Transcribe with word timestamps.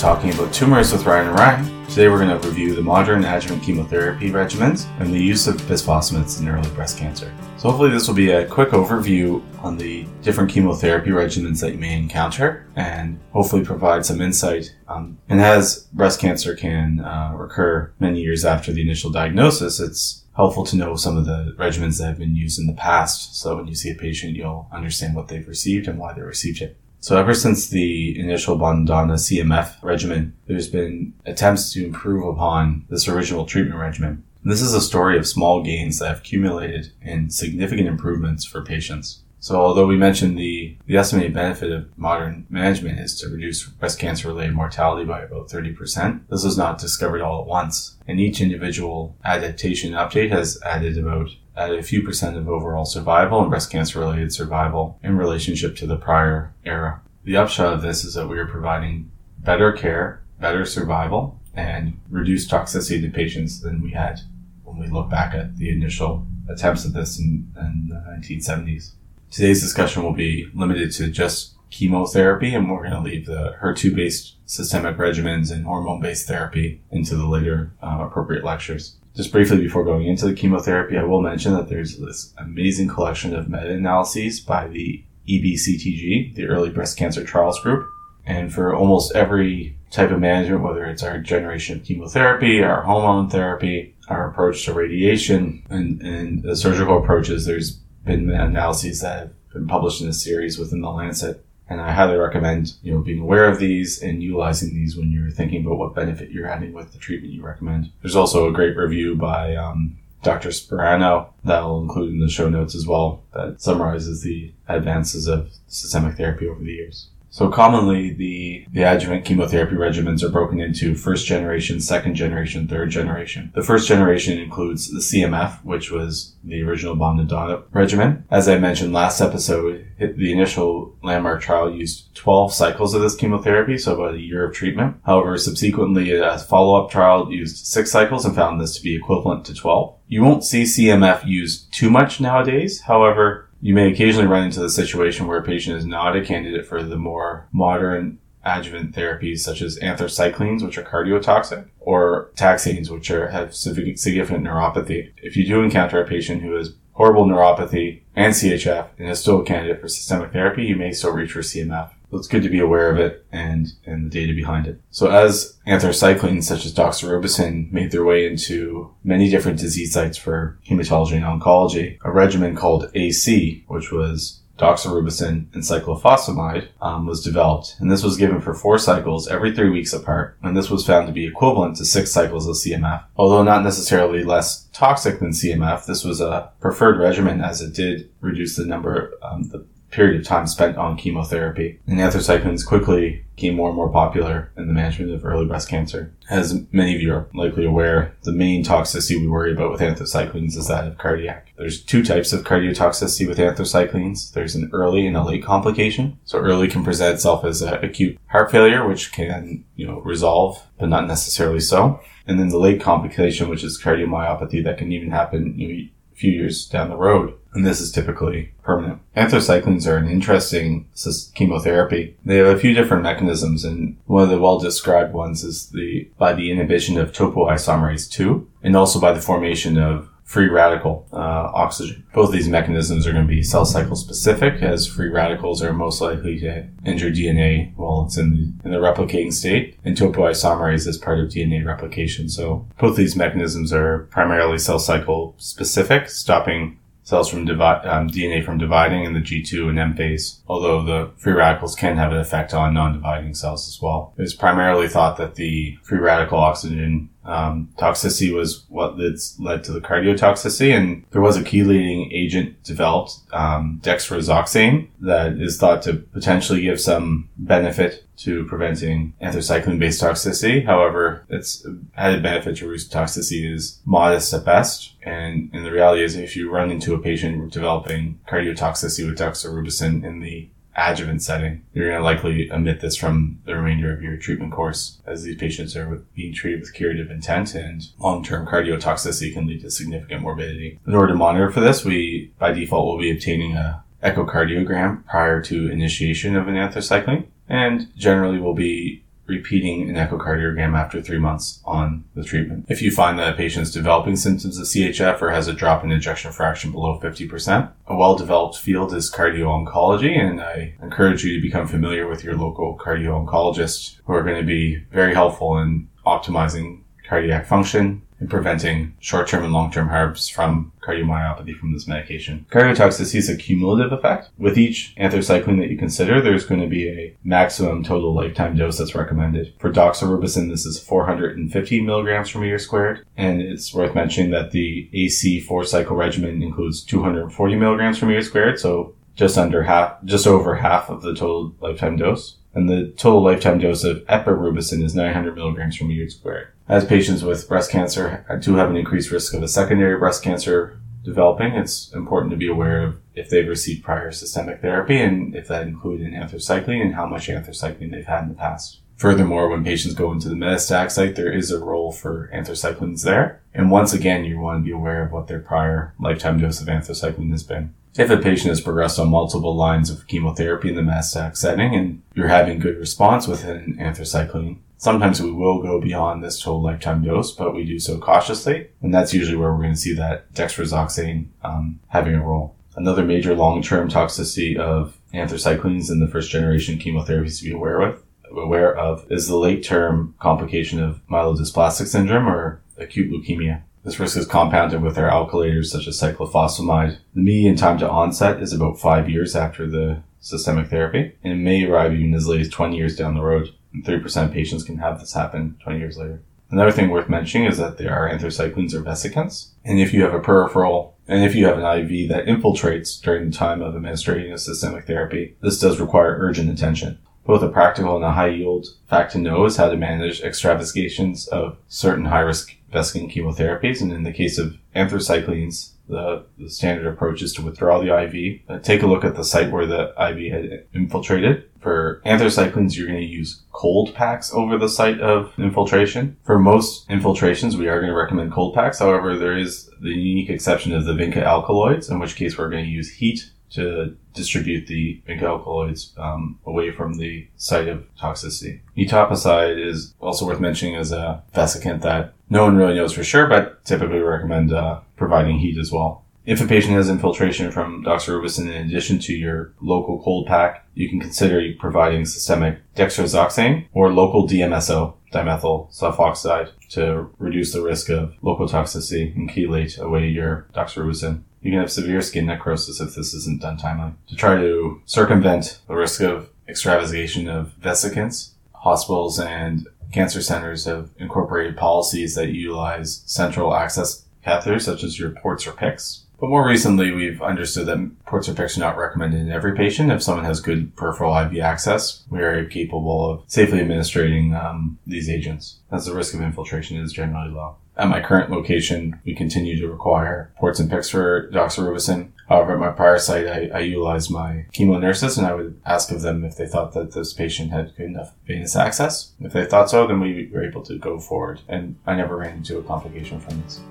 Talking 0.00 0.32
About 0.32 0.50
Tumors 0.54 0.92
with 0.92 1.04
Ryan 1.04 1.28
and 1.28 1.38
Ryann. 1.38 1.88
Today 1.90 2.08
we're 2.08 2.24
going 2.24 2.40
to 2.40 2.48
review 2.48 2.74
the 2.74 2.80
modern 2.80 3.22
adjuvant 3.22 3.62
chemotherapy 3.62 4.30
regimens 4.30 4.86
and 4.98 5.12
the 5.12 5.22
use 5.22 5.46
of 5.46 5.56
bisphosphonates 5.56 6.40
in 6.40 6.48
early 6.48 6.70
breast 6.70 6.96
cancer. 6.96 7.30
So 7.58 7.68
hopefully 7.68 7.90
this 7.90 8.08
will 8.08 8.14
be 8.14 8.30
a 8.30 8.46
quick 8.46 8.70
overview 8.70 9.42
on 9.62 9.76
the 9.76 10.06
different 10.22 10.48
chemotherapy 10.48 11.10
regimens 11.10 11.60
that 11.60 11.72
you 11.72 11.78
may 11.78 11.98
encounter 11.98 12.66
and 12.76 13.20
hopefully 13.32 13.62
provide 13.62 14.06
some 14.06 14.22
insight. 14.22 14.74
Um, 14.88 15.18
and 15.28 15.38
as 15.38 15.80
breast 15.92 16.18
cancer 16.18 16.56
can 16.56 17.00
uh, 17.00 17.32
recur 17.34 17.92
many 18.00 18.22
years 18.22 18.46
after 18.46 18.72
the 18.72 18.80
initial 18.80 19.10
diagnosis, 19.10 19.80
it's 19.80 20.24
helpful 20.34 20.64
to 20.64 20.76
know 20.76 20.96
some 20.96 21.18
of 21.18 21.26
the 21.26 21.54
regimens 21.58 21.98
that 21.98 22.06
have 22.06 22.18
been 22.18 22.34
used 22.34 22.58
in 22.58 22.66
the 22.66 22.72
past. 22.72 23.36
So 23.36 23.56
when 23.56 23.66
you 23.66 23.74
see 23.74 23.90
a 23.90 23.94
patient, 23.94 24.34
you'll 24.34 24.66
understand 24.72 25.14
what 25.14 25.28
they've 25.28 25.46
received 25.46 25.88
and 25.88 25.98
why 25.98 26.14
they 26.14 26.22
received 26.22 26.62
it. 26.62 26.78
So 27.02 27.16
ever 27.16 27.32
since 27.32 27.68
the 27.68 28.18
initial 28.20 28.58
Bonadonna 28.58 29.14
CMF 29.14 29.82
regimen, 29.82 30.36
there's 30.46 30.68
been 30.68 31.14
attempts 31.24 31.72
to 31.72 31.84
improve 31.84 32.26
upon 32.26 32.84
this 32.90 33.08
original 33.08 33.46
treatment 33.46 33.80
regimen. 33.80 34.22
And 34.42 34.52
this 34.52 34.60
is 34.60 34.74
a 34.74 34.82
story 34.82 35.16
of 35.16 35.26
small 35.26 35.62
gains 35.62 35.98
that 35.98 36.08
have 36.08 36.18
accumulated 36.18 36.92
and 37.00 37.32
significant 37.32 37.88
improvements 37.88 38.44
for 38.44 38.62
patients. 38.62 39.22
So 39.42 39.58
although 39.58 39.86
we 39.86 39.96
mentioned 39.96 40.36
the, 40.36 40.76
the 40.84 40.98
estimated 40.98 41.32
benefit 41.32 41.72
of 41.72 41.96
modern 41.96 42.44
management 42.50 43.00
is 43.00 43.18
to 43.20 43.30
reduce 43.30 43.66
breast 43.66 43.98
cancer 43.98 44.28
related 44.28 44.54
mortality 44.54 45.06
by 45.06 45.22
about 45.22 45.48
30%, 45.48 46.28
this 46.28 46.44
was 46.44 46.58
not 46.58 46.76
discovered 46.76 47.22
all 47.22 47.40
at 47.40 47.46
once. 47.46 47.96
And 48.06 48.20
each 48.20 48.42
individual 48.42 49.16
adaptation 49.24 49.94
update 49.94 50.30
has 50.30 50.60
added 50.62 50.98
about 50.98 51.30
at 51.60 51.74
a 51.74 51.82
few 51.82 52.02
percent 52.02 52.38
of 52.38 52.48
overall 52.48 52.86
survival 52.86 53.42
and 53.42 53.50
breast 53.50 53.70
cancer 53.70 53.98
related 53.98 54.32
survival 54.32 54.98
in 55.02 55.18
relationship 55.18 55.76
to 55.76 55.86
the 55.86 55.96
prior 55.96 56.54
era. 56.64 57.02
The 57.24 57.36
upshot 57.36 57.74
of 57.74 57.82
this 57.82 58.02
is 58.02 58.14
that 58.14 58.28
we 58.28 58.38
are 58.38 58.46
providing 58.46 59.10
better 59.38 59.70
care, 59.72 60.22
better 60.40 60.64
survival, 60.64 61.38
and 61.54 62.00
reduced 62.08 62.50
toxicity 62.50 63.02
to 63.02 63.10
patients 63.10 63.60
than 63.60 63.82
we 63.82 63.90
had 63.90 64.20
when 64.64 64.78
we 64.78 64.86
look 64.86 65.10
back 65.10 65.34
at 65.34 65.58
the 65.58 65.68
initial 65.68 66.26
attempts 66.48 66.86
at 66.86 66.94
this 66.94 67.18
in, 67.18 67.52
in 67.58 67.88
the 67.90 67.96
1970s. 67.96 68.92
Today's 69.30 69.60
discussion 69.60 70.02
will 70.02 70.14
be 70.14 70.48
limited 70.54 70.92
to 70.92 71.10
just 71.10 71.56
chemotherapy, 71.68 72.54
and 72.54 72.70
we're 72.70 72.88
going 72.88 72.92
to 72.92 73.00
leave 73.00 73.26
the 73.26 73.54
HER2 73.62 73.94
based 73.94 74.36
systemic 74.46 74.96
regimens 74.96 75.52
and 75.52 75.66
hormone 75.66 76.00
based 76.00 76.26
therapy 76.26 76.80
into 76.90 77.16
the 77.16 77.26
later 77.26 77.72
uh, 77.82 77.98
appropriate 78.00 78.44
lectures. 78.44 78.96
Just 79.16 79.32
briefly 79.32 79.58
before 79.58 79.84
going 79.84 80.06
into 80.06 80.26
the 80.26 80.34
chemotherapy, 80.34 80.96
I 80.96 81.02
will 81.02 81.20
mention 81.20 81.52
that 81.54 81.68
there's 81.68 81.98
this 81.98 82.32
amazing 82.38 82.88
collection 82.88 83.34
of 83.34 83.48
meta-analyses 83.48 84.40
by 84.40 84.68
the 84.68 85.04
EBCTG, 85.28 86.34
the 86.34 86.46
Early 86.46 86.70
Breast 86.70 86.96
Cancer 86.96 87.24
Trials 87.24 87.60
Group. 87.60 87.88
And 88.24 88.52
for 88.52 88.74
almost 88.74 89.14
every 89.14 89.76
type 89.90 90.10
of 90.10 90.20
management, 90.20 90.62
whether 90.62 90.84
it's 90.84 91.02
our 91.02 91.18
generation 91.18 91.78
of 91.78 91.84
chemotherapy, 91.84 92.62
our 92.62 92.82
hormone 92.82 93.28
therapy, 93.28 93.96
our 94.08 94.30
approach 94.30 94.64
to 94.64 94.72
radiation, 94.72 95.64
and, 95.68 96.00
and 96.02 96.42
the 96.42 96.54
surgical 96.54 97.02
approaches, 97.02 97.46
there's 97.46 97.72
been 98.04 98.30
analyses 98.30 99.00
that 99.00 99.18
have 99.18 99.32
been 99.52 99.66
published 99.66 100.00
in 100.00 100.08
a 100.08 100.12
series 100.12 100.58
within 100.58 100.80
the 100.80 100.90
Lancet 100.90 101.44
and 101.70 101.80
I 101.80 101.92
highly 101.92 102.16
recommend, 102.16 102.74
you 102.82 102.92
know, 102.92 103.00
being 103.00 103.20
aware 103.20 103.48
of 103.48 103.60
these 103.60 104.02
and 104.02 104.22
utilizing 104.22 104.74
these 104.74 104.96
when 104.96 105.12
you're 105.12 105.30
thinking 105.30 105.64
about 105.64 105.78
what 105.78 105.94
benefit 105.94 106.30
you're 106.30 106.48
adding 106.48 106.72
with 106.72 106.92
the 106.92 106.98
treatment 106.98 107.32
you 107.32 107.42
recommend. 107.42 107.92
There's 108.02 108.16
also 108.16 108.48
a 108.48 108.52
great 108.52 108.76
review 108.76 109.14
by 109.14 109.54
um, 109.54 109.96
Dr. 110.24 110.48
Sparano 110.48 111.28
that 111.44 111.60
I'll 111.60 111.80
include 111.80 112.12
in 112.12 112.18
the 112.18 112.28
show 112.28 112.48
notes 112.48 112.74
as 112.74 112.88
well 112.88 113.22
that 113.34 113.62
summarizes 113.62 114.22
the 114.22 114.52
advances 114.68 115.28
of 115.28 115.52
systemic 115.68 116.16
therapy 116.16 116.48
over 116.48 116.60
the 116.60 116.72
years. 116.72 117.09
So 117.30 117.48
commonly 117.48 118.10
the, 118.12 118.66
the 118.72 118.82
adjuvant 118.82 119.24
chemotherapy 119.24 119.76
regimens 119.76 120.24
are 120.24 120.28
broken 120.28 120.60
into 120.60 120.96
first 120.96 121.26
generation, 121.26 121.80
second 121.80 122.16
generation, 122.16 122.66
third 122.66 122.90
generation. 122.90 123.52
The 123.54 123.62
first 123.62 123.86
generation 123.86 124.38
includes 124.38 124.90
the 124.90 124.98
CMF, 124.98 125.64
which 125.64 125.92
was 125.92 126.34
the 126.42 126.62
original 126.62 126.96
Bonadonna 126.96 127.62
regimen. 127.72 128.24
As 128.30 128.48
I 128.48 128.58
mentioned 128.58 128.92
last 128.92 129.20
episode, 129.20 129.86
the 129.98 130.32
initial 130.32 130.96
landmark 131.02 131.40
trial 131.40 131.72
used 131.72 132.12
12 132.16 132.52
cycles 132.52 132.94
of 132.94 133.02
this 133.02 133.14
chemotherapy, 133.14 133.78
so 133.78 133.94
about 133.94 134.14
a 134.14 134.20
year 134.20 134.44
of 134.44 134.54
treatment. 134.54 134.96
However, 135.04 135.38
subsequently 135.38 136.12
a 136.12 136.36
follow-up 136.36 136.90
trial 136.90 137.30
used 137.30 137.64
six 137.64 137.92
cycles 137.92 138.24
and 138.24 138.34
found 138.34 138.60
this 138.60 138.76
to 138.76 138.82
be 138.82 138.96
equivalent 138.96 139.44
to 139.44 139.54
12. 139.54 139.96
You 140.08 140.24
won't 140.24 140.44
see 140.44 140.64
CMF 140.64 141.24
used 141.24 141.72
too 141.72 141.90
much 141.90 142.20
nowadays. 142.20 142.80
However, 142.80 143.49
you 143.60 143.74
may 143.74 143.90
occasionally 143.90 144.26
run 144.26 144.44
into 144.44 144.60
the 144.60 144.70
situation 144.70 145.26
where 145.26 145.38
a 145.38 145.42
patient 145.42 145.76
is 145.76 145.84
not 145.84 146.16
a 146.16 146.24
candidate 146.24 146.66
for 146.66 146.82
the 146.82 146.96
more 146.96 147.46
modern 147.52 148.18
adjuvant 148.42 148.94
therapies 148.94 149.40
such 149.40 149.60
as 149.60 149.78
anthracyclines, 149.80 150.64
which 150.64 150.78
are 150.78 150.82
cardiotoxic, 150.82 151.68
or 151.78 152.30
taxanes, 152.36 152.88
which 152.88 153.10
are, 153.10 153.28
have 153.28 153.54
significant 153.54 154.44
neuropathy. 154.44 155.12
If 155.18 155.36
you 155.36 155.46
do 155.46 155.62
encounter 155.62 156.00
a 156.00 156.08
patient 156.08 156.42
who 156.42 156.54
has 156.54 156.74
horrible 156.92 157.26
neuropathy 157.26 158.00
and 158.16 158.32
CHF 158.32 158.88
and 158.98 159.08
is 159.08 159.20
still 159.20 159.40
a 159.40 159.44
candidate 159.44 159.80
for 159.80 159.88
systemic 159.88 160.32
therapy, 160.32 160.64
you 160.64 160.76
may 160.76 160.92
still 160.92 161.12
reach 161.12 161.32
for 161.32 161.40
CMF. 161.40 161.90
It's 162.12 162.28
good 162.28 162.42
to 162.42 162.48
be 162.48 162.60
aware 162.60 162.90
of 162.90 162.98
it 162.98 163.26
and, 163.32 163.68
and 163.86 164.06
the 164.06 164.10
data 164.10 164.34
behind 164.34 164.66
it. 164.66 164.80
So 164.90 165.10
as 165.10 165.58
anthracyclines 165.66 166.44
such 166.44 166.66
as 166.66 166.74
doxorubicin 166.74 167.72
made 167.72 167.90
their 167.92 168.04
way 168.04 168.26
into 168.26 168.94
many 169.04 169.30
different 169.30 169.58
disease 169.58 169.92
sites 169.92 170.18
for 170.18 170.58
hematology 170.68 171.12
and 171.12 171.24
oncology, 171.24 171.98
a 172.04 172.10
regimen 172.10 172.56
called 172.56 172.90
AC, 172.94 173.64
which 173.68 173.92
was 173.92 174.40
doxorubicin 174.60 175.46
and 175.54 175.62
cyclophosphamide 175.62 176.68
um, 176.82 177.06
was 177.06 177.24
developed, 177.24 177.76
and 177.80 177.90
this 177.90 178.04
was 178.04 178.18
given 178.18 178.40
for 178.40 178.52
four 178.52 178.78
cycles 178.78 179.26
every 179.26 179.54
three 179.54 179.70
weeks 179.70 179.92
apart, 179.92 180.36
and 180.42 180.56
this 180.56 180.70
was 180.70 180.86
found 180.86 181.06
to 181.06 181.12
be 181.12 181.26
equivalent 181.26 181.76
to 181.76 181.84
six 181.84 182.12
cycles 182.12 182.46
of 182.46 182.56
CMF. 182.56 183.04
Although 183.16 183.42
not 183.42 183.64
necessarily 183.64 184.22
less 184.22 184.68
toxic 184.72 185.18
than 185.18 185.30
CMF, 185.30 185.86
this 185.86 186.04
was 186.04 186.20
a 186.20 186.50
preferred 186.60 186.98
regimen 186.98 187.40
as 187.40 187.62
it 187.62 187.74
did 187.74 188.10
reduce 188.20 188.56
the 188.56 188.66
number, 188.66 189.14
of 189.22 189.32
um, 189.32 189.42
the 189.44 189.64
period 189.90 190.20
of 190.20 190.26
time 190.26 190.46
spent 190.46 190.76
on 190.76 190.96
chemotherapy. 190.96 191.80
And 191.86 191.98
anthracyclines 191.98 192.66
quickly 192.66 193.24
became 193.34 193.56
more 193.56 193.68
and 193.68 193.76
more 193.76 193.88
popular 193.88 194.52
in 194.56 194.66
the 194.66 194.72
management 194.72 195.12
of 195.12 195.24
early 195.24 195.46
breast 195.46 195.68
cancer. 195.68 196.12
As 196.28 196.62
many 196.72 196.94
of 196.94 197.00
you 197.00 197.12
are 197.14 197.28
likely 197.34 197.64
aware, 197.64 198.14
the 198.22 198.32
main 198.32 198.62
toxicity 198.62 199.18
we 199.18 199.28
worry 199.28 199.52
about 199.52 199.72
with 199.72 199.80
anthracyclines 199.80 200.56
is 200.56 200.68
that 200.68 200.86
of 200.86 200.98
cardiac. 200.98 201.52
There's 201.56 201.82
two 201.82 202.04
types 202.04 202.32
of 202.32 202.44
cardiotoxicity 202.44 203.26
with 203.26 203.38
anthracyclines. 203.38 204.32
There's 204.32 204.54
an 204.54 204.70
early 204.72 205.06
and 205.06 205.16
a 205.16 205.24
late 205.24 205.44
complication. 205.44 206.18
So 206.24 206.38
early 206.38 206.68
can 206.68 206.84
present 206.84 207.14
itself 207.14 207.44
as 207.44 207.62
acute 207.62 208.18
heart 208.26 208.50
failure, 208.50 208.86
which 208.86 209.12
can, 209.12 209.64
you 209.74 209.86
know, 209.86 210.00
resolve, 210.00 210.62
but 210.78 210.88
not 210.88 211.06
necessarily 211.06 211.60
so. 211.60 212.00
And 212.26 212.38
then 212.38 212.48
the 212.48 212.58
late 212.58 212.80
complication, 212.80 213.48
which 213.48 213.64
is 213.64 213.80
cardiomyopathy 213.82 214.62
that 214.64 214.78
can 214.78 214.92
even 214.92 215.10
happen 215.10 215.58
you 215.58 215.68
know, 215.68 215.88
few 216.20 216.32
years 216.32 216.66
down 216.66 216.90
the 216.90 216.96
road 216.96 217.34
and 217.52 217.66
this 217.66 217.80
is 217.80 217.90
typically 217.90 218.52
permanent. 218.62 219.00
Anthracyclines 219.16 219.86
are 219.86 219.96
an 219.96 220.08
interesting 220.08 220.86
chemotherapy. 221.34 222.16
They 222.24 222.36
have 222.36 222.46
a 222.46 222.58
few 222.58 222.74
different 222.74 223.02
mechanisms, 223.02 223.64
and 223.64 223.96
one 224.06 224.22
of 224.22 224.28
the 224.28 224.38
well-described 224.38 225.12
ones 225.12 225.42
is 225.42 225.70
the 225.70 226.08
by 226.18 226.32
the 226.32 226.50
inhibition 226.50 226.98
of 226.98 227.12
topoisomerase 227.12 228.10
2, 228.10 228.48
and 228.62 228.76
also 228.76 229.00
by 229.00 229.12
the 229.12 229.20
formation 229.20 229.78
of 229.78 230.09
free 230.30 230.48
radical 230.48 231.08
uh, 231.12 231.50
oxygen. 231.52 232.06
Both 232.14 232.30
these 232.30 232.46
mechanisms 232.46 233.04
are 233.04 233.12
going 233.12 233.26
to 233.26 233.28
be 233.28 233.42
cell 233.42 233.64
cycle 233.64 233.96
specific, 233.96 234.62
as 234.62 234.86
free 234.86 235.08
radicals 235.08 235.60
are 235.60 235.72
most 235.72 236.00
likely 236.00 236.38
to 236.38 236.68
injure 236.84 237.10
DNA 237.10 237.74
while 237.74 238.04
it's 238.06 238.16
in 238.16 238.30
the, 238.30 238.66
in 238.66 238.70
the 238.70 238.78
replicating 238.78 239.32
state, 239.32 239.76
and 239.84 239.96
topoisomerase 239.96 240.86
is 240.86 240.98
part 240.98 241.18
of 241.18 241.30
DNA 241.30 241.66
replication. 241.66 242.28
So 242.28 242.64
both 242.78 242.94
these 242.94 243.16
mechanisms 243.16 243.72
are 243.72 244.06
primarily 244.12 244.58
cell 244.58 244.78
cycle 244.78 245.34
specific, 245.36 246.08
stopping 246.08 246.78
cells 247.02 247.28
from 247.28 247.40
um, 247.40 248.08
DNA 248.08 248.44
from 248.44 248.56
dividing 248.56 249.04
in 249.04 249.14
the 249.14 249.20
G2 249.20 249.68
and 249.68 249.80
M 249.80 249.96
phase, 249.96 250.42
although 250.46 250.84
the 250.84 251.10
free 251.16 251.32
radicals 251.32 251.74
can 251.74 251.96
have 251.96 252.12
an 252.12 252.18
effect 252.18 252.54
on 252.54 252.74
non-dividing 252.74 253.34
cells 253.34 253.66
as 253.66 253.82
well. 253.82 254.14
It's 254.16 254.34
primarily 254.34 254.86
thought 254.86 255.16
that 255.16 255.34
the 255.34 255.76
free 255.82 255.98
radical 255.98 256.38
oxygen 256.38 257.10
um, 257.24 257.68
toxicity 257.78 258.34
was 258.34 258.64
what 258.68 258.98
led 258.98 259.64
to 259.64 259.72
the 259.72 259.80
cardiotoxicity, 259.80 260.74
and 260.74 261.04
there 261.10 261.20
was 261.20 261.36
a 261.36 261.42
chelating 261.42 262.12
agent 262.12 262.62
developed, 262.62 263.18
um, 263.32 263.80
dexrazoxane, 263.82 264.88
that 265.00 265.32
is 265.34 265.58
thought 265.58 265.82
to 265.82 265.94
potentially 265.94 266.62
give 266.62 266.80
some 266.80 267.28
benefit 267.36 268.04
to 268.16 268.44
preventing 268.44 269.14
anthracycline-based 269.22 270.02
toxicity. 270.02 270.64
However, 270.64 271.24
its 271.28 271.66
added 271.96 272.22
benefit 272.22 272.56
to 272.56 272.66
reduce 272.66 272.88
toxicity 272.88 273.52
is 273.52 273.80
modest 273.84 274.32
at 274.32 274.44
best, 274.44 274.94
and, 275.02 275.50
and 275.52 275.64
the 275.64 275.72
reality 275.72 276.02
is 276.02 276.16
if 276.16 276.36
you 276.36 276.50
run 276.50 276.70
into 276.70 276.94
a 276.94 276.98
patient 276.98 277.52
developing 277.52 278.18
cardiotoxicity 278.28 279.06
with 279.06 279.18
doxorubicin 279.18 280.04
in 280.04 280.20
the 280.20 280.48
adjuvant 280.76 281.22
setting, 281.22 281.64
you're 281.72 281.88
going 281.88 281.98
to 281.98 282.04
likely 282.04 282.50
omit 282.50 282.80
this 282.80 282.96
from 282.96 283.40
the 283.44 283.54
remainder 283.54 283.92
of 283.92 284.02
your 284.02 284.16
treatment 284.16 284.52
course 284.52 285.00
as 285.06 285.22
these 285.22 285.36
patients 285.36 285.76
are 285.76 286.04
being 286.14 286.32
treated 286.32 286.60
with 286.60 286.74
curative 286.74 287.10
intent 287.10 287.54
and 287.54 287.88
long-term 287.98 288.46
cardiotoxicity 288.46 289.32
can 289.32 289.46
lead 289.46 289.60
to 289.60 289.70
significant 289.70 290.22
morbidity. 290.22 290.78
In 290.86 290.94
order 290.94 291.12
to 291.12 291.18
monitor 291.18 291.50
for 291.50 291.60
this, 291.60 291.84
we 291.84 292.32
by 292.38 292.52
default 292.52 292.86
will 292.86 292.98
be 292.98 293.10
obtaining 293.10 293.56
a 293.56 293.84
echocardiogram 294.02 295.04
prior 295.06 295.42
to 295.42 295.70
initiation 295.70 296.36
of 296.36 296.48
an 296.48 296.54
anthracycline 296.54 297.26
and 297.48 297.94
generally 297.96 298.38
will 298.38 298.54
be 298.54 299.02
repeating 299.30 299.88
an 299.88 299.96
echocardiogram 299.96 300.76
after 300.76 301.00
three 301.00 301.18
months 301.18 301.60
on 301.64 302.04
the 302.14 302.24
treatment. 302.24 302.66
If 302.68 302.82
you 302.82 302.90
find 302.90 303.18
that 303.18 303.32
a 303.32 303.36
patient 303.36 303.62
is 303.62 303.72
developing 303.72 304.16
symptoms 304.16 304.58
of 304.58 304.66
CHF 304.66 305.22
or 305.22 305.30
has 305.30 305.48
a 305.48 305.54
drop 305.54 305.82
in 305.82 305.92
ejection 305.92 306.32
fraction 306.32 306.72
below 306.72 306.98
50%, 307.00 307.72
a 307.86 307.96
well-developed 307.96 308.58
field 308.58 308.92
is 308.92 309.10
cardio-oncology, 309.10 310.18
and 310.18 310.40
I 310.40 310.74
encourage 310.82 311.24
you 311.24 311.36
to 311.36 311.42
become 311.42 311.66
familiar 311.66 312.06
with 312.06 312.22
your 312.22 312.36
local 312.36 312.76
cardio-oncologist 312.76 313.96
who 314.04 314.12
are 314.12 314.22
going 314.22 314.40
to 314.40 314.46
be 314.46 314.84
very 314.92 315.14
helpful 315.14 315.58
in 315.58 315.88
optimizing 316.04 316.82
cardiac 317.10 317.44
function, 317.44 318.00
and 318.20 318.30
preventing 318.30 318.94
short-term 319.00 319.42
and 319.42 319.52
long-term 319.52 319.88
harms 319.88 320.28
from 320.28 320.70
cardiomyopathy 320.80 321.56
from 321.58 321.72
this 321.72 321.88
medication. 321.88 322.46
Cardiotoxicity 322.50 323.16
is 323.16 323.28
a 323.28 323.36
cumulative 323.36 323.92
effect. 323.92 324.30
With 324.38 324.56
each 324.56 324.94
anthracycline 324.96 325.58
that 325.58 325.70
you 325.70 325.76
consider, 325.76 326.20
there's 326.20 326.44
going 326.44 326.60
to 326.60 326.68
be 326.68 326.88
a 326.88 327.16
maximum 327.24 327.82
total 327.82 328.14
lifetime 328.14 328.56
dose 328.56 328.78
that's 328.78 328.94
recommended. 328.94 329.54
For 329.58 329.72
doxorubicin, 329.72 330.50
this 330.50 330.64
is 330.66 330.78
450 330.78 331.80
milligrams 331.80 332.30
per 332.30 332.40
meter 332.40 332.58
squared, 332.58 333.04
and 333.16 333.40
it's 333.40 333.74
worth 333.74 333.94
mentioning 333.94 334.30
that 334.30 334.52
the 334.52 334.88
AC 334.92 335.40
four 335.40 335.64
cycle 335.64 335.96
regimen 335.96 336.42
includes 336.42 336.84
240 336.84 337.56
milligrams 337.56 337.98
per 337.98 338.06
meter 338.06 338.22
squared, 338.22 338.60
so 338.60 338.94
just 339.16 339.36
under 339.36 339.64
half, 339.64 340.02
just 340.04 340.26
over 340.26 340.54
half 340.56 340.88
of 340.88 341.02
the 341.02 341.14
total 341.14 341.54
lifetime 341.60 341.96
dose. 341.96 342.36
And 342.54 342.68
the 342.68 342.92
total 342.96 343.22
lifetime 343.22 343.58
dose 343.58 343.84
of 343.84 344.04
epirubicin 344.06 344.82
is 344.82 344.94
900 344.94 345.36
milligrams 345.36 345.78
per 345.78 345.84
meter 345.84 346.08
squared. 346.10 346.48
As 346.68 346.84
patients 346.84 347.22
with 347.22 347.48
breast 347.48 347.70
cancer 347.70 348.24
do 348.42 348.54
have 348.56 348.70
an 348.70 348.76
increased 348.76 349.10
risk 349.10 349.34
of 349.34 349.42
a 349.42 349.48
secondary 349.48 349.98
breast 349.98 350.22
cancer 350.22 350.80
developing, 351.04 351.54
it's 351.54 351.92
important 351.92 352.30
to 352.30 352.36
be 352.36 352.48
aware 352.48 352.82
of 352.82 352.96
if 353.14 353.30
they've 353.30 353.48
received 353.48 353.84
prior 353.84 354.10
systemic 354.10 354.60
therapy 354.60 355.00
and 355.00 355.34
if 355.34 355.48
that 355.48 355.66
included 355.66 356.06
an 356.06 356.14
anthracycline 356.14 356.82
and 356.82 356.94
how 356.94 357.06
much 357.06 357.28
anthracycline 357.28 357.90
they've 357.90 358.06
had 358.06 358.22
in 358.22 358.28
the 358.28 358.34
past. 358.34 358.80
Furthermore, 358.96 359.48
when 359.48 359.64
patients 359.64 359.94
go 359.94 360.12
into 360.12 360.28
the 360.28 360.34
metastatic 360.34 360.90
site, 360.90 361.16
there 361.16 361.32
is 361.32 361.50
a 361.50 361.58
role 361.58 361.90
for 361.90 362.30
anthracyclines 362.34 363.02
there. 363.02 363.40
And 363.54 363.70
once 363.70 363.94
again, 363.94 364.26
you 364.26 364.38
want 364.38 364.62
to 364.62 364.64
be 364.64 364.72
aware 364.72 365.02
of 365.02 365.10
what 365.10 365.26
their 365.26 365.40
prior 365.40 365.94
lifetime 365.98 366.38
dose 366.38 366.60
of 366.60 366.66
anthracycline 366.68 367.30
has 367.30 367.42
been. 367.42 367.72
If 367.96 368.08
a 368.10 368.16
patient 368.16 368.50
has 368.50 368.60
progressed 368.60 368.98
on 368.98 369.08
multiple 369.08 369.56
lines 369.56 369.90
of 369.90 370.06
chemotherapy 370.06 370.68
in 370.68 370.76
the 370.76 370.82
metastatic 370.82 371.36
setting 371.36 371.74
and 371.74 372.02
you're 372.14 372.28
having 372.28 372.60
good 372.60 372.78
response 372.78 373.26
with 373.26 373.44
an 373.44 373.76
anthracycline, 373.80 374.58
sometimes 374.78 375.20
we 375.20 375.32
will 375.32 375.60
go 375.60 375.80
beyond 375.80 376.22
this 376.22 376.40
total 376.40 376.62
lifetime 376.62 377.02
dose, 377.02 377.32
but 377.32 377.54
we 377.54 377.64
do 377.64 377.80
so 377.80 377.98
cautiously. 377.98 378.68
And 378.80 378.94
that's 378.94 379.12
usually 379.12 379.36
where 379.36 379.52
we're 379.52 379.62
going 379.62 379.74
to 379.74 379.80
see 379.80 379.94
that 379.94 380.32
dexrazoxane 380.34 381.26
um, 381.42 381.80
having 381.88 382.14
a 382.14 382.24
role. 382.24 382.54
Another 382.76 383.04
major 383.04 383.34
long-term 383.34 383.88
toxicity 383.88 384.56
of 384.56 384.96
anthracyclines 385.12 385.90
in 385.90 385.98
the 385.98 386.06
first 386.06 386.30
generation 386.30 386.78
chemotherapies 386.78 387.38
to 387.38 387.44
be 387.44 387.52
aware 387.52 387.80
with 387.80 388.02
aware 388.30 388.76
of 388.76 389.04
is 389.10 389.26
the 389.26 389.36
late 389.36 389.64
term 389.64 390.14
complication 390.20 390.80
of 390.80 391.04
myelodysplastic 391.08 391.86
syndrome 391.86 392.28
or 392.28 392.60
acute 392.78 393.10
leukemia. 393.10 393.62
This 393.82 393.98
risk 393.98 394.18
is 394.18 394.26
compounded 394.26 394.82
with 394.82 394.98
our 394.98 395.08
alkylators 395.08 395.66
such 395.66 395.86
as 395.86 395.98
cyclophosphamide. 395.98 396.98
The 397.14 397.20
median 397.20 397.56
time 397.56 397.78
to 397.78 397.88
onset 397.88 398.42
is 398.42 398.52
about 398.52 398.78
five 398.78 399.08
years 399.08 399.34
after 399.34 399.66
the 399.66 400.02
systemic 400.20 400.68
therapy 400.68 401.12
and 401.24 401.32
it 401.32 401.36
may 401.36 401.64
arrive 401.64 401.94
even 401.94 402.12
as 402.14 402.28
late 402.28 402.42
as 402.42 402.50
20 402.50 402.76
years 402.76 402.94
down 402.94 403.14
the 403.14 403.22
road. 403.22 403.48
And 403.72 403.82
30% 403.82 404.26
of 404.26 404.32
patients 404.32 404.64
can 404.64 404.78
have 404.78 405.00
this 405.00 405.14
happen 405.14 405.56
20 405.62 405.78
years 405.78 405.96
later. 405.96 406.20
Another 406.50 406.72
thing 406.72 406.90
worth 406.90 407.08
mentioning 407.08 407.46
is 407.46 407.56
that 407.56 407.78
there 407.78 407.94
are 407.94 408.10
anthracyclines 408.10 408.74
or 408.74 408.80
vesicants. 408.80 409.52
And 409.64 409.78
if 409.78 409.94
you 409.94 410.02
have 410.02 410.12
a 410.12 410.20
peripheral 410.20 410.98
and 411.08 411.24
if 411.24 411.34
you 411.34 411.46
have 411.46 411.58
an 411.58 411.64
IV 411.64 412.08
that 412.10 412.26
infiltrates 412.26 413.00
during 413.00 413.30
the 413.30 413.36
time 413.36 413.62
of 413.62 413.74
administering 413.74 414.30
a 414.30 414.36
systemic 414.36 414.86
therapy, 414.86 415.36
this 415.40 415.58
does 415.58 415.80
require 415.80 416.18
urgent 416.18 416.50
attention. 416.50 416.98
Both 417.24 417.42
a 417.42 417.48
practical 417.48 417.96
and 417.96 418.04
a 418.04 418.12
high 418.12 418.28
yield 418.28 418.66
fact 418.88 419.12
to 419.12 419.18
know 419.18 419.44
is 419.44 419.56
how 419.56 419.68
to 419.68 419.76
manage 419.76 420.22
extravasations 420.22 421.28
of 421.28 421.56
certain 421.68 422.06
high 422.06 422.20
risk 422.20 422.56
vesicant 422.72 423.12
chemotherapies. 423.12 423.80
And 423.80 423.92
in 423.92 424.02
the 424.02 424.12
case 424.12 424.38
of 424.38 424.56
anthracyclines, 424.74 425.72
the, 425.88 426.24
the 426.38 426.48
standard 426.48 426.86
approach 426.86 427.20
is 427.20 427.32
to 427.34 427.42
withdraw 427.42 427.80
the 427.80 427.94
IV, 427.94 428.40
uh, 428.48 428.58
take 428.60 428.82
a 428.82 428.86
look 428.86 429.04
at 429.04 429.16
the 429.16 429.24
site 429.24 429.50
where 429.50 429.66
the 429.66 429.92
IV 429.98 430.32
had 430.32 430.64
infiltrated. 430.72 431.44
For 431.60 432.00
anthracyclines, 432.06 432.76
you're 432.76 432.86
going 432.86 433.00
to 433.00 433.04
use 433.04 433.42
cold 433.52 433.94
packs 433.94 434.32
over 434.32 434.56
the 434.56 434.68
site 434.68 435.00
of 435.00 435.32
infiltration. 435.36 436.16
For 436.24 436.38
most 436.38 436.88
infiltrations, 436.88 437.56
we 437.56 437.68
are 437.68 437.80
going 437.80 437.92
to 437.92 437.98
recommend 437.98 438.32
cold 438.32 438.54
packs. 438.54 438.78
However, 438.78 439.18
there 439.18 439.36
is 439.36 439.68
the 439.80 439.90
unique 439.90 440.30
exception 440.30 440.72
of 440.72 440.84
the 440.84 440.94
vinca 440.94 441.22
alkaloids, 441.22 441.90
in 441.90 441.98
which 441.98 442.16
case 442.16 442.38
we're 442.38 442.50
going 442.50 442.64
to 442.64 442.70
use 442.70 442.94
heat 442.94 443.30
to 443.50 443.96
distribute 444.14 444.66
the 444.66 445.02
alkaloids 445.08 445.92
um, 445.96 446.38
away 446.46 446.70
from 446.70 446.94
the 446.94 447.28
site 447.36 447.68
of 447.68 447.84
toxicity. 447.96 448.60
Etoposide 448.76 449.64
is 449.64 449.94
also 450.00 450.26
worth 450.26 450.40
mentioning 450.40 450.76
as 450.76 450.92
a 450.92 451.22
vesicant 451.34 451.82
that 451.82 452.14
no 452.28 452.44
one 452.44 452.56
really 452.56 452.74
knows 452.74 452.92
for 452.92 453.04
sure, 453.04 453.26
but 453.26 453.64
typically 453.64 453.98
recommend 453.98 454.52
uh, 454.52 454.80
providing 454.96 455.38
heat 455.38 455.58
as 455.58 455.72
well. 455.72 456.04
If 456.26 456.40
a 456.40 456.46
patient 456.46 456.74
has 456.74 456.88
infiltration 456.88 457.50
from 457.50 457.82
doxorubicin 457.82 458.54
in 458.54 458.66
addition 458.66 458.98
to 459.00 459.14
your 459.14 459.52
local 459.60 460.02
cold 460.02 460.26
pack, 460.26 460.66
you 460.74 460.88
can 460.88 461.00
consider 461.00 461.42
providing 461.58 462.04
systemic 462.04 462.60
dexrazoxane 462.76 463.66
or 463.72 463.92
local 463.92 464.28
DMSO, 464.28 464.94
dimethyl 465.12 465.74
sulfoxide, 465.76 466.50
to 466.68 467.10
reduce 467.18 467.52
the 467.52 467.62
risk 467.62 467.88
of 467.88 468.14
local 468.22 468.46
toxicity 468.46 469.14
and 469.16 469.30
chelate 469.30 469.78
away 469.78 470.08
your 470.08 470.46
doxorubicin. 470.54 471.22
You 471.42 471.52
can 471.52 471.60
have 471.60 471.72
severe 471.72 472.02
skin 472.02 472.26
necrosis 472.26 472.80
if 472.80 472.94
this 472.94 473.14
isn't 473.14 473.40
done 473.40 473.56
timely. 473.56 473.92
To 474.08 474.16
try 474.16 474.36
to 474.36 474.82
circumvent 474.84 475.60
the 475.68 475.74
risk 475.74 476.00
of 476.02 476.28
extravasation 476.48 477.28
of 477.28 477.52
vesicants, 477.54 478.34
hospitals 478.52 479.18
and 479.18 479.66
cancer 479.92 480.22
centers 480.22 480.64
have 480.66 480.90
incorporated 480.98 481.56
policies 481.56 482.14
that 482.14 482.28
utilize 482.28 483.02
central 483.06 483.54
access 483.54 484.04
catheters 484.24 484.62
such 484.62 484.84
as 484.84 484.98
your 484.98 485.10
ports 485.10 485.46
or 485.46 485.52
PICCs. 485.52 486.02
But 486.20 486.28
more 486.28 486.46
recently, 486.46 486.92
we've 486.92 487.22
understood 487.22 487.66
that 487.66 488.04
ports 488.04 488.28
or 488.28 488.34
PICCs 488.34 488.58
are 488.58 488.60
not 488.60 488.76
recommended 488.76 489.22
in 489.22 489.32
every 489.32 489.56
patient. 489.56 489.90
If 489.90 490.02
someone 490.02 490.26
has 490.26 490.40
good 490.40 490.76
peripheral 490.76 491.16
IV 491.16 491.38
access, 491.38 492.02
we 492.10 492.20
are 492.20 492.44
capable 492.44 493.10
of 493.10 493.22
safely 493.26 493.60
administering 493.60 494.34
um, 494.34 494.78
these 494.86 495.08
agents, 495.08 495.60
as 495.72 495.86
the 495.86 495.94
risk 495.94 496.12
of 496.12 496.20
infiltration 496.20 496.76
is 496.76 496.92
generally 496.92 497.30
low. 497.30 497.56
At 497.80 497.88
my 497.88 498.02
current 498.02 498.30
location, 498.30 499.00
we 499.06 499.14
continue 499.14 499.58
to 499.58 499.66
require 499.66 500.34
ports 500.36 500.60
and 500.60 500.70
PICCs 500.70 500.90
for 500.90 501.30
doxorubicin. 501.32 502.10
However, 502.28 502.52
at 502.52 502.58
my 502.58 502.68
prior 502.72 502.98
site, 502.98 503.26
I, 503.26 503.48
I 503.54 503.60
utilized 503.60 504.10
my 504.10 504.44
chemo 504.52 504.78
nurses 504.78 505.16
and 505.16 505.26
I 505.26 505.32
would 505.32 505.58
ask 505.64 505.90
of 505.90 506.02
them 506.02 506.22
if 506.22 506.36
they 506.36 506.46
thought 506.46 506.74
that 506.74 506.92
this 506.92 507.14
patient 507.14 507.52
had 507.52 507.74
good 507.78 507.86
enough 507.86 508.12
venous 508.26 508.54
access. 508.54 509.12
If 509.18 509.32
they 509.32 509.46
thought 509.46 509.70
so, 509.70 509.86
then 509.86 509.98
we 509.98 510.28
were 510.30 510.44
able 510.44 510.60
to 510.64 510.76
go 510.76 511.00
forward. 511.00 511.40
And 511.48 511.76
I 511.86 511.94
never 511.94 512.18
ran 512.18 512.36
into 512.36 512.58
a 512.58 512.62
complication 512.62 513.18
from 513.18 513.40
this. 513.40 513.62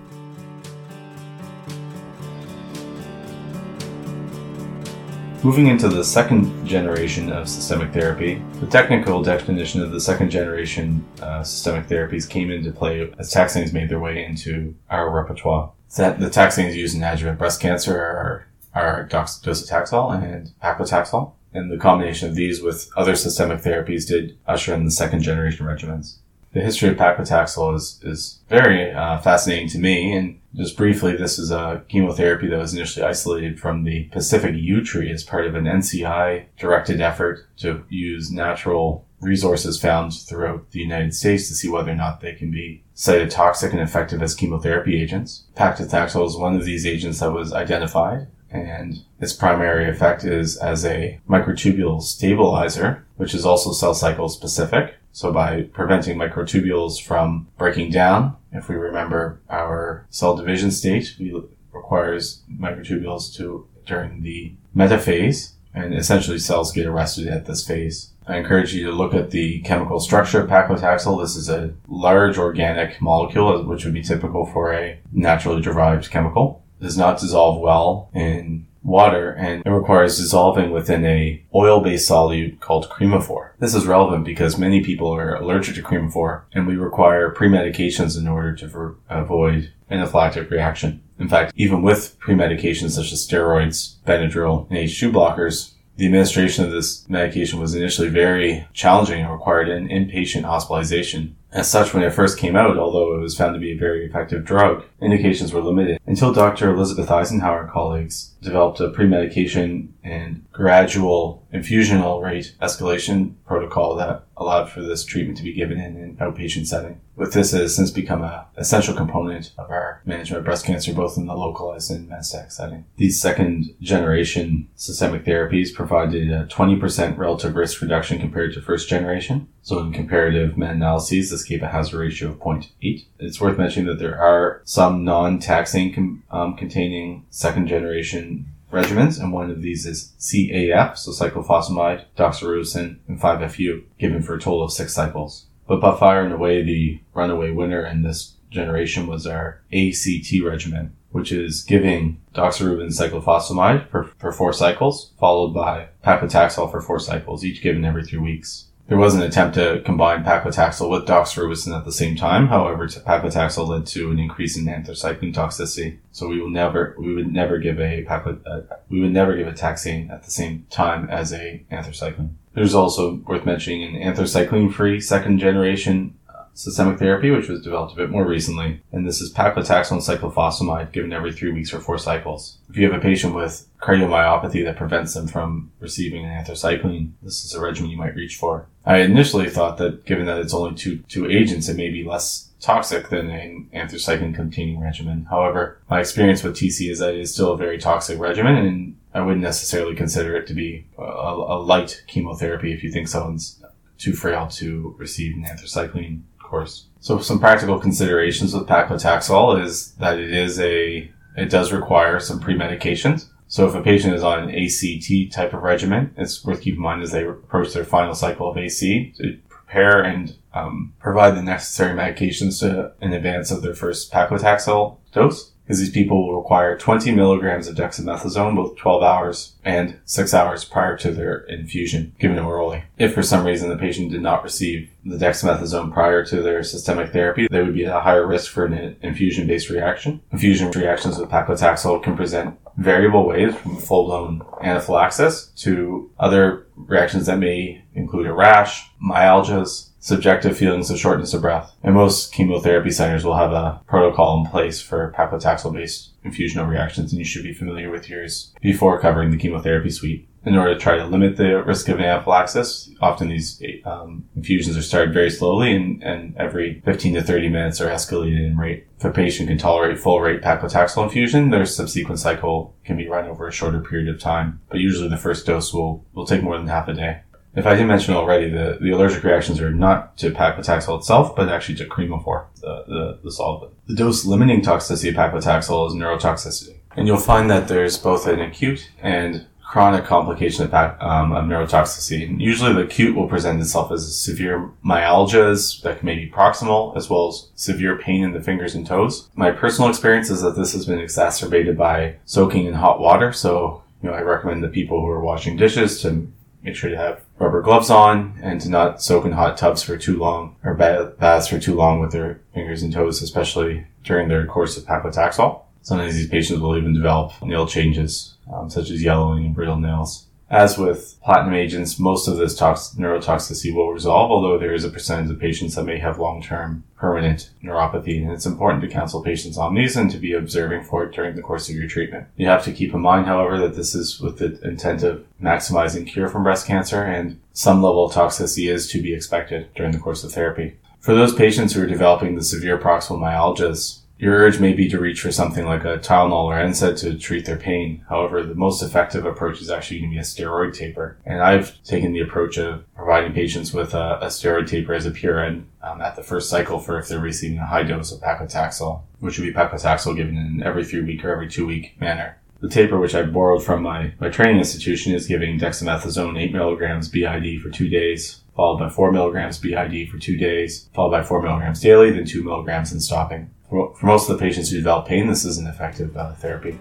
Moving 5.42 5.68
into 5.68 5.88
the 5.88 6.04
second 6.04 6.68
generation 6.68 7.32
of 7.32 7.48
systemic 7.48 7.94
therapy, 7.94 8.42
the 8.60 8.68
technical 8.68 9.24
definition 9.24 9.82
of 9.82 9.92
the 9.92 10.02
second 10.02 10.32
generation 10.32 11.06
uh, 11.22 11.44
systemic 11.44 11.88
therapies 11.88 12.30
came 12.30 12.52
into 12.52 12.74
play 12.74 13.10
as 13.18 13.34
taxanes 13.34 13.72
made 13.72 13.88
their 13.88 14.02
way 14.02 14.26
into 14.26 14.76
our 14.90 15.10
repertoire. 15.10 15.72
That 15.96 16.20
the 16.20 16.26
taxanes 16.26 16.76
used 16.76 16.94
in 16.94 17.04
adjuvant 17.04 17.40
breast 17.40 17.62
cancer 17.62 17.98
are, 17.98 18.48
are 18.76 19.08
docetaxel 19.08 20.22
and 20.22 20.52
paclitaxel, 20.62 21.32
and 21.54 21.72
the 21.72 21.78
combination 21.78 22.28
of 22.28 22.36
these 22.36 22.62
with 22.62 22.90
other 22.98 23.16
systemic 23.16 23.62
therapies 23.62 24.06
did 24.06 24.38
usher 24.46 24.74
in 24.74 24.84
the 24.84 24.92
second 24.92 25.22
generation 25.22 25.66
regimens 25.66 26.18
the 26.54 26.62
history 26.62 26.90
of 26.90 26.98
paclitaxel 26.98 27.76
is, 27.76 28.00
is 28.04 28.40
very 28.50 28.92
uh, 28.92 29.20
fascinating 29.20 29.70
to 29.70 29.80
me. 29.80 30.14
And 30.14 30.40
just 30.56 30.78
briefly, 30.78 31.16
this 31.16 31.38
is 31.38 31.52
a 31.52 31.84
chemotherapy 31.90 32.48
that 32.48 32.58
was 32.58 32.74
initially 32.74 33.06
isolated 33.06 33.60
from 33.60 33.84
the 33.84 34.06
Pacific 34.06 34.56
yew 34.56 34.84
tree 34.84 35.12
as 35.12 35.24
part 35.24 35.46
of 35.46 35.56
an 35.56 35.66
NCI 35.66 36.46
directed 36.58 37.02
effort 37.02 37.48
to 37.58 37.84
use 37.90 38.32
natural 38.32 39.06
resources 39.22 39.80
found 39.80 40.14
throughout 40.14 40.72
the 40.72 40.80
United 40.80 41.14
States 41.14 41.48
to 41.50 41.54
see 41.54 41.70
whether 41.70 41.92
or 41.92 41.96
not 41.96 42.22
they 42.22 42.34
can 42.34 42.50
be 42.52 42.84
cytotoxic 42.96 43.72
and 43.72 43.82
effective 43.82 44.22
as 44.22 44.34
chemotherapy 44.34 45.02
agents. 45.02 45.44
Paclitaxel 45.56 46.26
is 46.26 46.38
one 46.38 46.56
of 46.56 46.66
these 46.66 46.86
agents 46.86 47.20
that 47.20 47.34
was 47.34 47.54
identified 47.54 48.28
and 48.52 49.04
its 49.20 49.34
primary 49.34 49.90
effect 49.90 50.24
is 50.24 50.58
as 50.58 50.86
a 50.86 51.20
microtubule 51.30 52.02
stabilizer, 52.02 53.06
which 53.18 53.34
is 53.34 53.46
also 53.46 53.72
cell 53.72 53.94
cycle 53.94 54.30
specific. 54.30 54.96
So 55.12 55.32
by 55.32 55.64
preventing 55.64 56.18
microtubules 56.18 57.02
from 57.02 57.48
breaking 57.58 57.92
down, 57.92 58.36
if 58.52 58.70
we 58.70 58.76
remember 58.76 59.42
our 59.50 60.06
cell 60.10 60.36
division 60.36 60.72
state, 60.72 61.16
we 61.20 61.34
requires 61.74 62.42
microtubules 62.52 63.36
to 63.36 63.68
during 63.86 64.22
the 64.22 64.54
metaphase, 64.76 65.54
and 65.74 65.94
essentially 65.94 66.40
cells 66.40 66.72
get 66.72 66.86
arrested 66.86 67.28
at 67.28 67.46
this 67.46 67.66
phase. 67.66 68.12
I 68.28 68.38
encourage 68.38 68.74
you 68.74 68.86
to 68.86 68.92
look 68.92 69.14
at 69.14 69.32
the 69.32 69.60
chemical 69.62 70.00
structure 70.00 70.42
of 70.42 70.50
paclitaxel. 70.50 71.20
This 71.20 71.36
is 71.36 71.50
a 71.50 71.74
large 71.88 72.38
organic 72.38 73.02
molecule, 73.02 73.64
which 73.66 73.86
would 73.86 73.94
be 73.94 74.04
typical 74.04 74.46
for 74.46 74.72
a 74.72 75.00
naturally 75.12 75.62
derived 75.62 76.12
chemical. 76.12 76.64
It 76.80 76.84
does 76.84 76.98
not 76.98 77.20
dissolve 77.20 77.60
well 77.60 78.10
in 78.14 78.68
water 78.84 79.32
and 79.32 79.62
it 79.66 79.70
requires 79.70 80.18
dissolving 80.18 80.72
within 80.72 81.06
a 81.06 81.44
oil-based 81.54 82.10
solute 82.10 82.60
called 82.60 82.90
cremophor. 82.90 83.52
This 83.60 83.76
is 83.76 83.86
relevant 83.86 84.26
because 84.26 84.58
many 84.58 84.84
people 84.84 85.14
are 85.14 85.36
allergic 85.36 85.76
to 85.76 85.84
cremophor 85.84 86.44
and 86.54 86.66
we 86.66 86.76
require 86.76 87.30
pre-medications 87.30 88.18
in 88.18 88.28
order 88.28 88.56
to 88.56 88.96
avoid 89.10 89.72
anaphylactic 89.92 90.50
reaction. 90.50 91.02
In 91.20 91.28
fact, 91.28 91.54
even 91.56 91.82
with 91.82 92.18
pre-medications 92.20 92.92
such 92.92 93.12
as 93.12 93.28
steroids, 93.28 93.96
Benadryl, 94.06 94.68
and 94.70 94.78
H2 94.78 95.12
blockers, 95.12 95.74
the 95.98 96.06
administration 96.06 96.64
of 96.64 96.72
this 96.72 97.08
medication 97.10 97.60
was 97.60 97.76
initially 97.76 98.08
very 98.08 98.66
challenging 98.72 99.22
and 99.22 99.32
required 99.32 99.68
an 99.68 99.90
inpatient 99.90 100.44
hospitalization. 100.44 101.36
As 101.52 101.70
such, 101.70 101.94
when 101.94 102.04
it 102.04 102.14
first 102.14 102.38
came 102.38 102.56
out, 102.56 102.78
although 102.78 103.16
it 103.16 103.22
was 103.22 103.36
found 103.36 103.56
to 103.56 103.60
be 103.60 103.72
a 103.72 103.78
very 103.78 104.06
effective 104.06 104.46
drug, 104.46 104.84
indications 105.02 105.52
were 105.52 105.62
limited 105.62 106.00
until 106.06 106.32
Dr. 106.32 106.70
Elizabeth 106.70 107.10
Eisenhauer 107.10 107.62
and 107.62 107.70
colleagues 107.72 108.36
developed 108.42 108.80
a 108.80 108.90
pre-medication 108.90 109.94
and 110.04 110.46
gradual 110.52 111.46
infusional 111.54 112.22
rate 112.24 112.56
escalation 112.62 113.34
protocol 113.46 113.96
that 113.96 114.24
allowed 114.38 114.70
for 114.70 114.82
this 114.82 115.04
treatment 115.04 115.38
to 115.38 115.44
be 115.44 115.54
given 115.54 115.80
in 115.80 115.98
an 115.98 116.18
outpatient 116.22 116.66
setting. 116.66 117.02
With 117.16 117.34
this, 117.34 117.54
it 117.54 117.62
has 117.62 117.76
since 117.76 117.92
become 117.92 118.24
an 118.24 118.44
essential 118.56 118.96
component 118.96 119.52
of 119.58 119.70
our 119.70 120.02
management 120.06 120.40
of 120.40 120.46
breast 120.46 120.66
cancer, 120.66 120.94
both 120.94 121.18
in 121.18 121.26
the 121.26 121.36
localized 121.36 121.92
and 121.92 122.10
metastatic 122.10 122.52
setting. 122.52 122.86
These 122.96 123.22
second 123.22 123.76
generation 123.82 124.70
systemic 124.76 125.26
therapies 125.26 125.74
provided 125.74 126.32
a 126.32 126.46
20% 126.46 127.18
relative 127.18 127.56
risk 127.56 127.82
reduction 127.82 128.20
compared 128.20 128.54
to 128.54 128.62
first 128.62 128.88
generation. 128.88 129.50
So 129.64 129.80
in 129.80 129.92
comparative 129.92 130.58
meta-analyses, 130.58 131.30
this 131.30 131.44
gave 131.44 131.62
a 131.62 131.68
hazard 131.68 132.00
ratio 132.00 132.30
of 132.30 132.40
0.8. 132.40 133.06
It's 133.20 133.42
worth 133.42 133.58
mentioning 133.58 133.88
that 133.88 134.00
there 134.00 134.18
are 134.18 134.62
some 134.64 135.04
non-taxane 135.04 135.94
com- 135.94 136.24
um, 136.32 136.56
containing 136.56 137.26
second 137.30 137.68
generation 137.68 138.54
regimens, 138.72 139.20
and 139.20 139.34
one 139.34 139.50
of 139.50 139.62
these 139.62 139.86
is 139.86 140.14
CAF, 140.20 140.98
so 140.98 141.12
cyclophosphamide, 141.12 142.06
doxorubicin, 142.18 142.98
and 143.08 143.20
5FU, 143.20 143.84
given 143.98 144.22
for 144.22 144.36
a 144.36 144.40
total 144.40 144.64
of 144.64 144.72
six 144.72 144.94
cycles. 144.94 145.46
But 145.68 145.82
by 145.82 145.98
far 145.98 146.24
and 146.24 146.34
away, 146.34 146.64
the 146.64 147.02
runaway 147.14 147.52
winner 147.52 147.86
in 147.86 148.02
this 148.02 148.36
generation 148.50 149.08
was 149.08 149.28
our 149.28 149.62
ACT 149.72 150.34
regimen, 150.44 150.96
which 151.12 151.32
is 151.32 151.64
giving 151.64 152.20
doxorubicin 152.34 152.98
cyclophosphamide 152.98 153.90
for, 153.90 154.06
for 154.18 154.32
four 154.32 154.54
cycles, 154.54 155.14
followed 155.20 155.54
by 155.54 155.88
paclitaxel 156.04 156.72
for 156.72 156.82
four 156.82 157.00
cycles, 157.00 157.46
each 157.46 157.62
given 157.62 157.86
every 157.86 158.04
three 158.04 158.20
weeks. 158.20 158.69
There 158.90 158.98
was 158.98 159.14
an 159.14 159.22
attempt 159.22 159.54
to 159.54 159.84
combine 159.86 160.24
paclitaxel 160.24 160.90
with 160.90 161.06
doxorubicin 161.06 161.78
at 161.78 161.86
the 161.86 161.92
same 161.92 162.16
time. 162.16 162.48
However, 162.48 162.88
paclitaxel 162.88 163.68
led 163.68 163.86
to 163.88 164.10
an 164.10 164.18
increase 164.18 164.58
in 164.58 164.66
anthracycline 164.66 165.32
toxicity. 165.32 166.00
So 166.12 166.28
we 166.28 166.42
will 166.42 166.50
never, 166.50 166.96
we 166.98 167.14
would 167.14 167.32
never 167.32 167.60
give 167.60 167.80
a 167.80 168.04
paclit, 168.06 168.42
uh, 168.48 168.62
we 168.90 169.00
would 169.00 169.14
never 169.14 169.38
give 169.38 169.46
a 169.48 169.52
taxane 169.52 170.10
at 170.10 170.24
the 170.24 170.32
same 170.32 170.66
time 170.72 171.08
as 171.08 171.32
a 171.32 171.64
anthracycline. 171.72 172.32
There's 172.56 172.74
also 172.74 173.18
worth 173.28 173.46
mentioning 173.46 173.96
an 173.96 174.02
anthracycline-free 174.02 175.02
second 175.02 175.38
generation 175.38 176.16
systemic 176.60 177.00
therapy, 177.00 177.32
which 177.32 177.48
was 177.48 177.62
developed 177.62 177.94
a 177.94 177.96
bit 177.96 178.10
more 178.10 178.28
recently. 178.28 178.82
And 178.92 179.08
this 179.08 179.22
is 179.22 179.32
paclitaxel 179.32 179.92
and 179.92 180.02
cyclophosphamide 180.02 180.92
given 180.92 181.14
every 181.14 181.32
three 181.32 181.54
weeks 181.54 181.70
for 181.70 181.80
four 181.80 181.98
cycles. 181.98 182.58
If 182.70 182.76
you 182.76 182.86
have 182.90 183.00
a 183.00 183.02
patient 183.02 183.34
with 183.34 183.66
cardiomyopathy 183.82 184.66
that 184.66 184.76
prevents 184.76 185.14
them 185.14 185.28
from 185.28 185.72
receiving 185.80 186.26
an 186.26 186.32
anthracycline, 186.32 187.12
this 187.24 187.46
is 187.46 187.54
a 187.54 187.62
regimen 187.62 187.92
you 187.92 187.98
might 187.98 188.16
reach 188.16 188.36
for. 188.36 188.68
I 188.86 188.98
initially 188.98 189.50
thought 189.50 189.78
that 189.78 190.06
given 190.06 190.26
that 190.26 190.40
it's 190.40 190.54
only 190.54 190.76
two, 190.76 190.98
two 191.08 191.30
agents, 191.30 191.70
it 191.70 191.78
may 191.78 191.90
be 191.90 192.04
less 192.04 192.50
toxic 192.60 193.08
than 193.08 193.30
an 193.30 193.70
anthracycline 193.74 194.36
containing 194.36 194.82
regimen. 194.82 195.28
However, 195.30 195.80
my 195.90 196.02
experience 196.02 196.44
with 196.44 196.58
TC 196.58 196.92
is 196.92 197.00
that 197.00 197.14
it 197.14 197.22
is 197.22 197.34
still 197.34 197.54
a 197.54 197.58
very 197.58 197.78
toxic 197.78 198.20
regimen 198.20 198.58
and 198.58 198.98
I 199.14 199.22
wouldn't 199.22 199.42
necessarily 199.42 199.96
consider 199.96 200.36
it 200.36 200.46
to 200.48 200.54
be 200.54 200.88
a, 200.98 201.04
a 201.04 201.58
light 201.58 202.04
chemotherapy 202.08 202.74
if 202.74 202.84
you 202.84 202.92
think 202.92 203.08
someone's 203.08 203.64
too 203.98 204.14
frail 204.14 204.48
to 204.48 204.96
receive 204.98 205.36
an 205.36 205.44
anthracycline 205.44 206.22
course. 206.50 206.88
So 207.00 207.20
some 207.20 207.40
practical 207.40 207.80
considerations 207.80 208.54
with 208.54 208.68
paclitaxel 208.68 209.64
is 209.64 209.94
that 209.96 210.20
it 210.20 210.34
is 210.34 210.60
a, 210.60 211.10
it 211.38 211.50
does 211.50 211.72
require 211.72 212.20
some 212.20 212.40
pre-medications. 212.40 213.28
So 213.48 213.68
if 213.68 213.74
a 213.74 213.82
patient 213.82 214.14
is 214.14 214.24
on 214.24 214.44
an 214.44 214.56
ACT 214.56 215.32
type 215.32 215.54
of 215.54 215.64
regimen, 215.64 216.14
it's 216.18 216.44
worth 216.46 216.62
keeping 216.62 216.78
in 216.78 216.84
mind 216.84 217.02
as 217.02 217.12
they 217.12 217.26
approach 217.26 217.74
their 217.74 217.86
final 217.86 218.14
cycle 218.14 218.50
of 218.50 218.58
AC 218.58 219.14
to 219.18 219.40
prepare 219.48 220.02
and 220.02 220.36
um, 220.54 220.94
provide 221.00 221.36
the 221.36 221.42
necessary 221.42 221.96
medications 221.96 222.60
to, 222.60 222.92
in 223.02 223.14
advance 223.14 223.50
of 223.50 223.62
their 223.62 223.74
first 223.74 224.12
paclitaxel 224.12 224.98
dose 225.12 225.52
because 225.70 225.82
these 225.82 225.92
people 225.92 226.26
will 226.26 226.42
require 226.42 226.76
20 226.76 227.12
milligrams 227.12 227.68
of 227.68 227.76
dexamethasone 227.76 228.56
both 228.56 228.76
12 228.76 229.04
hours 229.04 229.54
and 229.64 230.00
6 230.04 230.34
hours 230.34 230.66
prior 230.66 230.98
to 230.98 231.12
their 231.12 231.42
infusion, 231.42 232.12
given 232.18 232.40
orally. 232.40 232.86
If 232.98 233.14
for 233.14 233.22
some 233.22 233.46
reason 233.46 233.70
the 233.70 233.78
patient 233.78 234.10
did 234.10 234.24
not 234.24 234.44
receive 234.44 234.90
the 235.06 235.18
dexamethasone 235.18 235.94
prior 235.94 236.26
to 236.26 236.42
their 236.42 236.64
systemic 236.64 237.12
therapy, 237.12 237.48
they 237.52 237.62
would 237.62 237.76
be 237.76 237.86
at 237.86 237.96
a 237.96 238.02
higher 238.02 238.26
risk 238.26 238.52
for 238.52 238.66
an 238.66 238.96
infusion-based 239.04 239.70
reaction. 239.70 240.22
Infusion 240.32 240.72
reactions 240.72 241.20
with 241.20 241.30
paclitaxel 241.30 242.02
can 242.02 242.18
present 242.18 242.58
variable 242.78 243.28
ways 243.28 243.56
from 243.56 243.78
full-blown 243.78 244.42
anaphylaxis 244.64 245.52
to 245.58 246.10
other 246.18 246.66
reactions 246.76 247.28
that 247.28 247.38
may 247.38 247.84
include 247.94 248.26
a 248.26 248.34
rash, 248.34 248.90
myalgias, 249.00 249.89
subjective 250.00 250.58
feelings 250.58 250.90
of 250.90 251.00
shortness 251.00 251.34
of 251.34 251.42
breath. 251.42 251.74
And 251.84 251.94
most 251.94 252.34
chemotherapy 252.34 252.92
centers 252.92 253.26
will 253.26 253.36
have 253.36 253.52
a 253.52 253.82
protocol 253.88 254.40
in 254.40 254.50
place 254.50 254.82
for 254.82 255.14
paclitaxel 255.18 255.74
based 255.74 256.12
infusional 256.26 256.68
reactions, 256.68 257.12
and 257.12 257.20
you 257.20 257.26
should 257.26 257.44
be 257.44 257.54
familiar 257.54 257.90
with 257.90 258.10
yours 258.10 258.54
before 258.62 259.00
covering 259.00 259.32
the 259.32 259.38
chemotherapy 259.38 259.90
suite. 259.90 260.28
In 260.46 260.56
order 260.56 260.74
to 260.74 260.80
try 260.80 260.96
to 260.96 261.06
limit 261.06 261.36
the 261.36 261.62
risk 261.64 261.90
of 261.90 262.00
anaphylaxis, 262.00 262.90
often 263.02 263.28
these 263.28 263.62
um, 263.84 264.24
infusions 264.38 264.78
are 264.78 264.82
started 264.82 265.14
very 265.14 265.30
slowly 265.30 265.76
and, 265.76 266.02
and 266.02 266.36
every 266.38 266.82
15 266.86 267.16
to 267.16 267.22
30 267.22 267.50
minutes 267.50 267.82
are 267.82 267.90
escalated 267.90 268.48
in 268.48 268.58
rate. 268.58 268.88
If 268.98 269.06
a 269.06 269.12
patient 269.12 269.50
can 269.50 269.58
tolerate 269.58 270.00
full 270.00 270.22
rate 270.22 270.42
paclitaxel 270.42 271.04
infusion, 271.04 271.50
their 271.50 271.66
subsequent 271.66 272.20
cycle 272.20 272.74
can 272.86 272.96
be 272.96 273.10
run 273.10 273.28
over 273.28 273.48
a 273.48 273.52
shorter 273.52 273.82
period 273.82 274.08
of 274.08 274.22
time. 274.22 274.62
But 274.70 274.80
usually 274.80 275.10
the 275.10 275.18
first 275.18 275.46
dose 275.46 275.74
will, 275.74 276.06
will 276.14 276.26
take 276.26 276.42
more 276.42 276.58
than 276.58 276.68
half 276.68 276.88
a 276.88 276.94
day. 276.94 277.20
If 277.56 277.66
I 277.66 277.72
didn't 277.72 277.88
mention 277.88 278.14
already, 278.14 278.50
the, 278.50 278.78
the 278.80 278.92
allergic 278.92 279.24
reactions 279.24 279.60
are 279.60 279.72
not 279.72 280.18
to 280.18 280.32
paclitaxel 280.32 281.00
itself, 281.00 281.36
but 281.36 281.50
actually 281.50 281.76
to 281.76 281.86
cremophor, 281.86 282.46
the, 282.62 282.84
the, 282.88 283.20
the 283.24 283.32
solvent. 283.32 283.74
The 283.88 283.96
dose 283.96 284.26
limiting 284.26 284.62
toxicity 284.62 285.10
of 285.10 285.16
paclitaxel 285.16 285.88
is 285.88 285.94
neurotoxicity. 285.94 286.76
And 286.96 287.08
you'll 287.08 287.18
find 287.18 287.50
that 287.50 287.68
there's 287.68 287.98
both 287.98 288.28
an 288.28 288.40
acute 288.40 288.92
and 289.02 289.48
chronic 289.64 290.04
complication 290.04 290.66
of, 290.66 290.74
um, 290.74 291.32
of 291.32 291.46
neurotoxicity. 291.46 292.28
And 292.28 292.42
usually 292.42 292.74
the 292.74 292.82
acute 292.82 293.16
will 293.16 293.28
present 293.28 293.62
itself 293.62 293.92
as 293.92 294.18
severe 294.18 294.70
myalgias 294.84 295.82
that 295.84 296.04
may 296.04 296.16
be 296.16 296.30
proximal, 296.30 296.96
as 296.98 297.10
well 297.10 297.28
as 297.28 297.50
severe 297.56 297.98
pain 297.98 298.24
in 298.24 298.34
the 298.34 298.42
fingers 298.42 298.74
and 298.74 298.86
toes. 298.86 299.30
My 299.36 299.52
personal 299.52 299.90
experience 299.90 300.30
is 300.32 300.42
that 300.42 300.56
this 300.56 300.74
has 300.74 300.86
been 300.86 301.00
exacerbated 301.00 301.78
by 301.78 302.16
soaking 302.26 302.66
in 302.66 302.74
hot 302.74 303.00
water. 303.00 303.32
So, 303.32 303.84
you 304.02 304.10
know, 304.10 304.16
I 304.16 304.22
recommend 304.22 304.64
the 304.64 304.70
people 304.70 305.02
who 305.02 305.08
are 305.08 305.22
washing 305.22 305.56
dishes 305.56 306.02
to 306.02 306.32
make 306.64 306.76
sure 306.76 306.90
to 306.90 306.98
have 306.98 307.22
rubber 307.40 307.62
gloves 307.62 307.90
on 307.90 308.38
and 308.42 308.60
to 308.62 308.70
not 308.70 309.02
soak 309.02 309.26
in 309.26 309.32
hot 309.32 309.58
tubs 309.58 309.82
for 309.82 309.98
too 309.98 310.18
long 310.18 310.56
or 310.64 310.74
baths 310.76 311.48
for 311.48 311.60
too 311.60 311.74
long 311.74 312.00
with 312.00 312.12
their 312.12 312.42
fingers 312.54 312.84
and 312.84 312.94
toes, 312.94 313.22
especially 313.22 313.88
during 314.04 314.28
their 314.28 314.46
course 314.46 314.78
of 314.78 314.84
paclitaxel. 314.84 315.62
Sometimes 315.82 316.16
these 316.16 316.30
patients 316.30 316.60
will 316.60 316.78
even 316.78 316.94
develop 316.94 317.32
nail 317.42 317.66
changes, 317.66 318.36
um, 318.54 318.70
such 318.70 318.90
as 318.90 319.02
yellowing 319.02 319.46
and 319.46 319.56
brittle 319.56 319.78
nails. 319.78 320.26
As 320.50 320.80
with 320.80 321.16
platinum 321.24 321.54
agents, 321.54 322.00
most 322.00 322.28
of 322.28 322.38
this 322.38 322.56
tox- 322.56 322.96
neurotoxicity 322.98 323.74
will 323.74 323.94
resolve, 323.94 324.32
although 324.32 324.58
there 324.58 324.74
is 324.74 324.84
a 324.84 324.90
percentage 324.90 325.30
of 325.30 325.40
patients 325.40 325.76
that 325.76 325.84
may 325.84 326.00
have 326.00 326.18
long-term 326.18 326.84
permanent 326.98 327.52
neuropathy, 327.64 328.22
and 328.22 328.32
it's 328.32 328.48
important 328.48 328.82
to 328.82 328.88
counsel 328.88 329.22
patients 329.22 329.60
on 329.60 329.76
these 329.76 329.96
and 329.96 330.10
to 330.10 330.18
be 330.18 330.34
observing 330.34 330.84
for 330.84 331.04
it 331.04 331.14
during 331.14 331.36
the 331.36 331.44
course 331.44 331.70
of 331.70 331.76
your 331.76 331.88
treatment. 331.88 332.26
You 332.36 332.48
have 332.48 332.64
to 332.64 332.72
keep 332.72 332.96
in 332.96 333.00
mind, 333.00 333.28
however, 333.28 333.60
that 333.60 333.76
this 333.76 333.94
is 333.94 334.20
with 334.20 334.40
the 334.40 334.60
intent 334.68 335.04
of 335.04 335.24
maximizing 335.40 336.08
cure 336.08 336.28
from 336.28 336.44
breast 336.44 336.66
cancer, 336.66 337.04
and 337.04 337.40
some 337.54 337.84
level 337.84 338.06
of 338.06 338.14
toxicity 338.14 338.72
is 338.72 338.90
to 338.90 339.04
be 339.04 339.14
expected 339.14 339.72
during 339.76 339.92
the 339.92 340.00
course 340.00 340.24
of 340.24 340.32
therapy. 340.32 340.78
For 341.00 341.14
those 341.14 341.34
patients 341.34 341.74
who 341.74 341.84
are 341.84 341.88
developing 341.88 342.36
the 342.36 342.44
severe 342.44 342.78
proximal 342.80 343.20
myalgias, 343.20 344.00
your 344.20 344.36
urge 344.36 344.60
may 344.60 344.74
be 344.74 344.90
to 344.90 345.00
reach 345.00 345.22
for 345.22 345.32
something 345.32 345.66
like 345.66 345.86
a 345.86 345.98
Tylenol 345.98 346.44
or 346.44 346.56
NSAID 346.56 347.00
to 347.00 347.18
treat 347.18 347.46
their 347.46 347.56
pain. 347.56 348.04
However, 348.10 348.44
the 348.44 348.54
most 348.54 348.84
effective 348.84 349.26
approach 349.26 349.62
is 349.62 349.70
actually 349.70 350.00
going 350.00 350.12
to 350.12 350.16
be 350.16 350.20
a 350.20 350.24
steroid 350.24 350.74
taper. 350.74 351.18
And 351.26 351.42
I've 351.42 351.82
taken 351.84 352.12
the 352.12 352.20
approach 352.20 352.58
of 352.58 352.84
providing 352.96 353.32
patients 353.32 353.74
with 353.74 353.94
a, 353.94 354.20
a 354.22 354.26
steroid 354.26 354.68
taper 354.68 354.94
as 354.94 355.06
a 355.06 355.12
PRN 355.12 355.64
um, 355.82 356.02
at 356.02 356.18
the 356.18 356.24
first 356.24 356.50
cycle 356.50 356.80
for 356.80 357.00
if 357.00 357.08
they're 357.08 357.20
receiving 357.20 357.60
a 357.60 357.66
high 357.66 357.84
dose 357.84 358.12
of 358.12 358.20
paclitaxel, 358.20 359.04
which 359.20 359.40
would 359.40 359.46
be 359.46 359.54
paclitaxel 359.54 360.18
given 360.18 360.36
in 360.36 360.64
every 360.64 360.84
three 360.84 361.02
week 361.02 361.24
or 361.24 361.32
every 361.32 361.48
two 361.48 361.66
week 361.66 362.00
manner. 362.02 362.38
The 362.60 362.68
taper, 362.68 363.00
which 363.00 363.16
I 363.16 363.24
borrowed 363.24 363.64
from 363.64 363.82
my, 363.84 364.12
my 364.20 364.28
training 364.28 364.58
institution, 364.58 365.14
is 365.14 365.28
giving 365.28 365.58
dexamethasone 365.58 366.38
8 366.38 366.52
milligrams 366.52 367.08
BID 367.08 367.62
for 367.62 367.70
two 367.70 367.88
days, 367.88 368.42
followed 368.54 368.80
by 368.80 368.90
4 368.90 369.14
milligrams 369.14 369.60
BID 369.60 370.10
for 370.10 370.18
two 370.18 370.36
days, 370.36 370.90
followed 370.94 371.12
by 371.12 371.24
4 371.24 371.42
milligrams 371.42 371.80
daily, 371.80 372.12
then 372.12 372.26
2 372.26 372.44
milligrams 372.44 372.92
and 372.92 373.02
stopping. 373.02 373.50
For, 373.70 373.94
most 374.02 374.30
of 374.30 374.38
the 374.38 374.44
patients 374.44 374.70
who 374.70 374.78
develop 374.78 375.08
pain, 375.08 375.28
this 375.28 375.46
is 375.46 375.58
an 375.58 375.68
effective 375.68 376.16
uh, 376.18 376.34
therapy. 376.34 376.80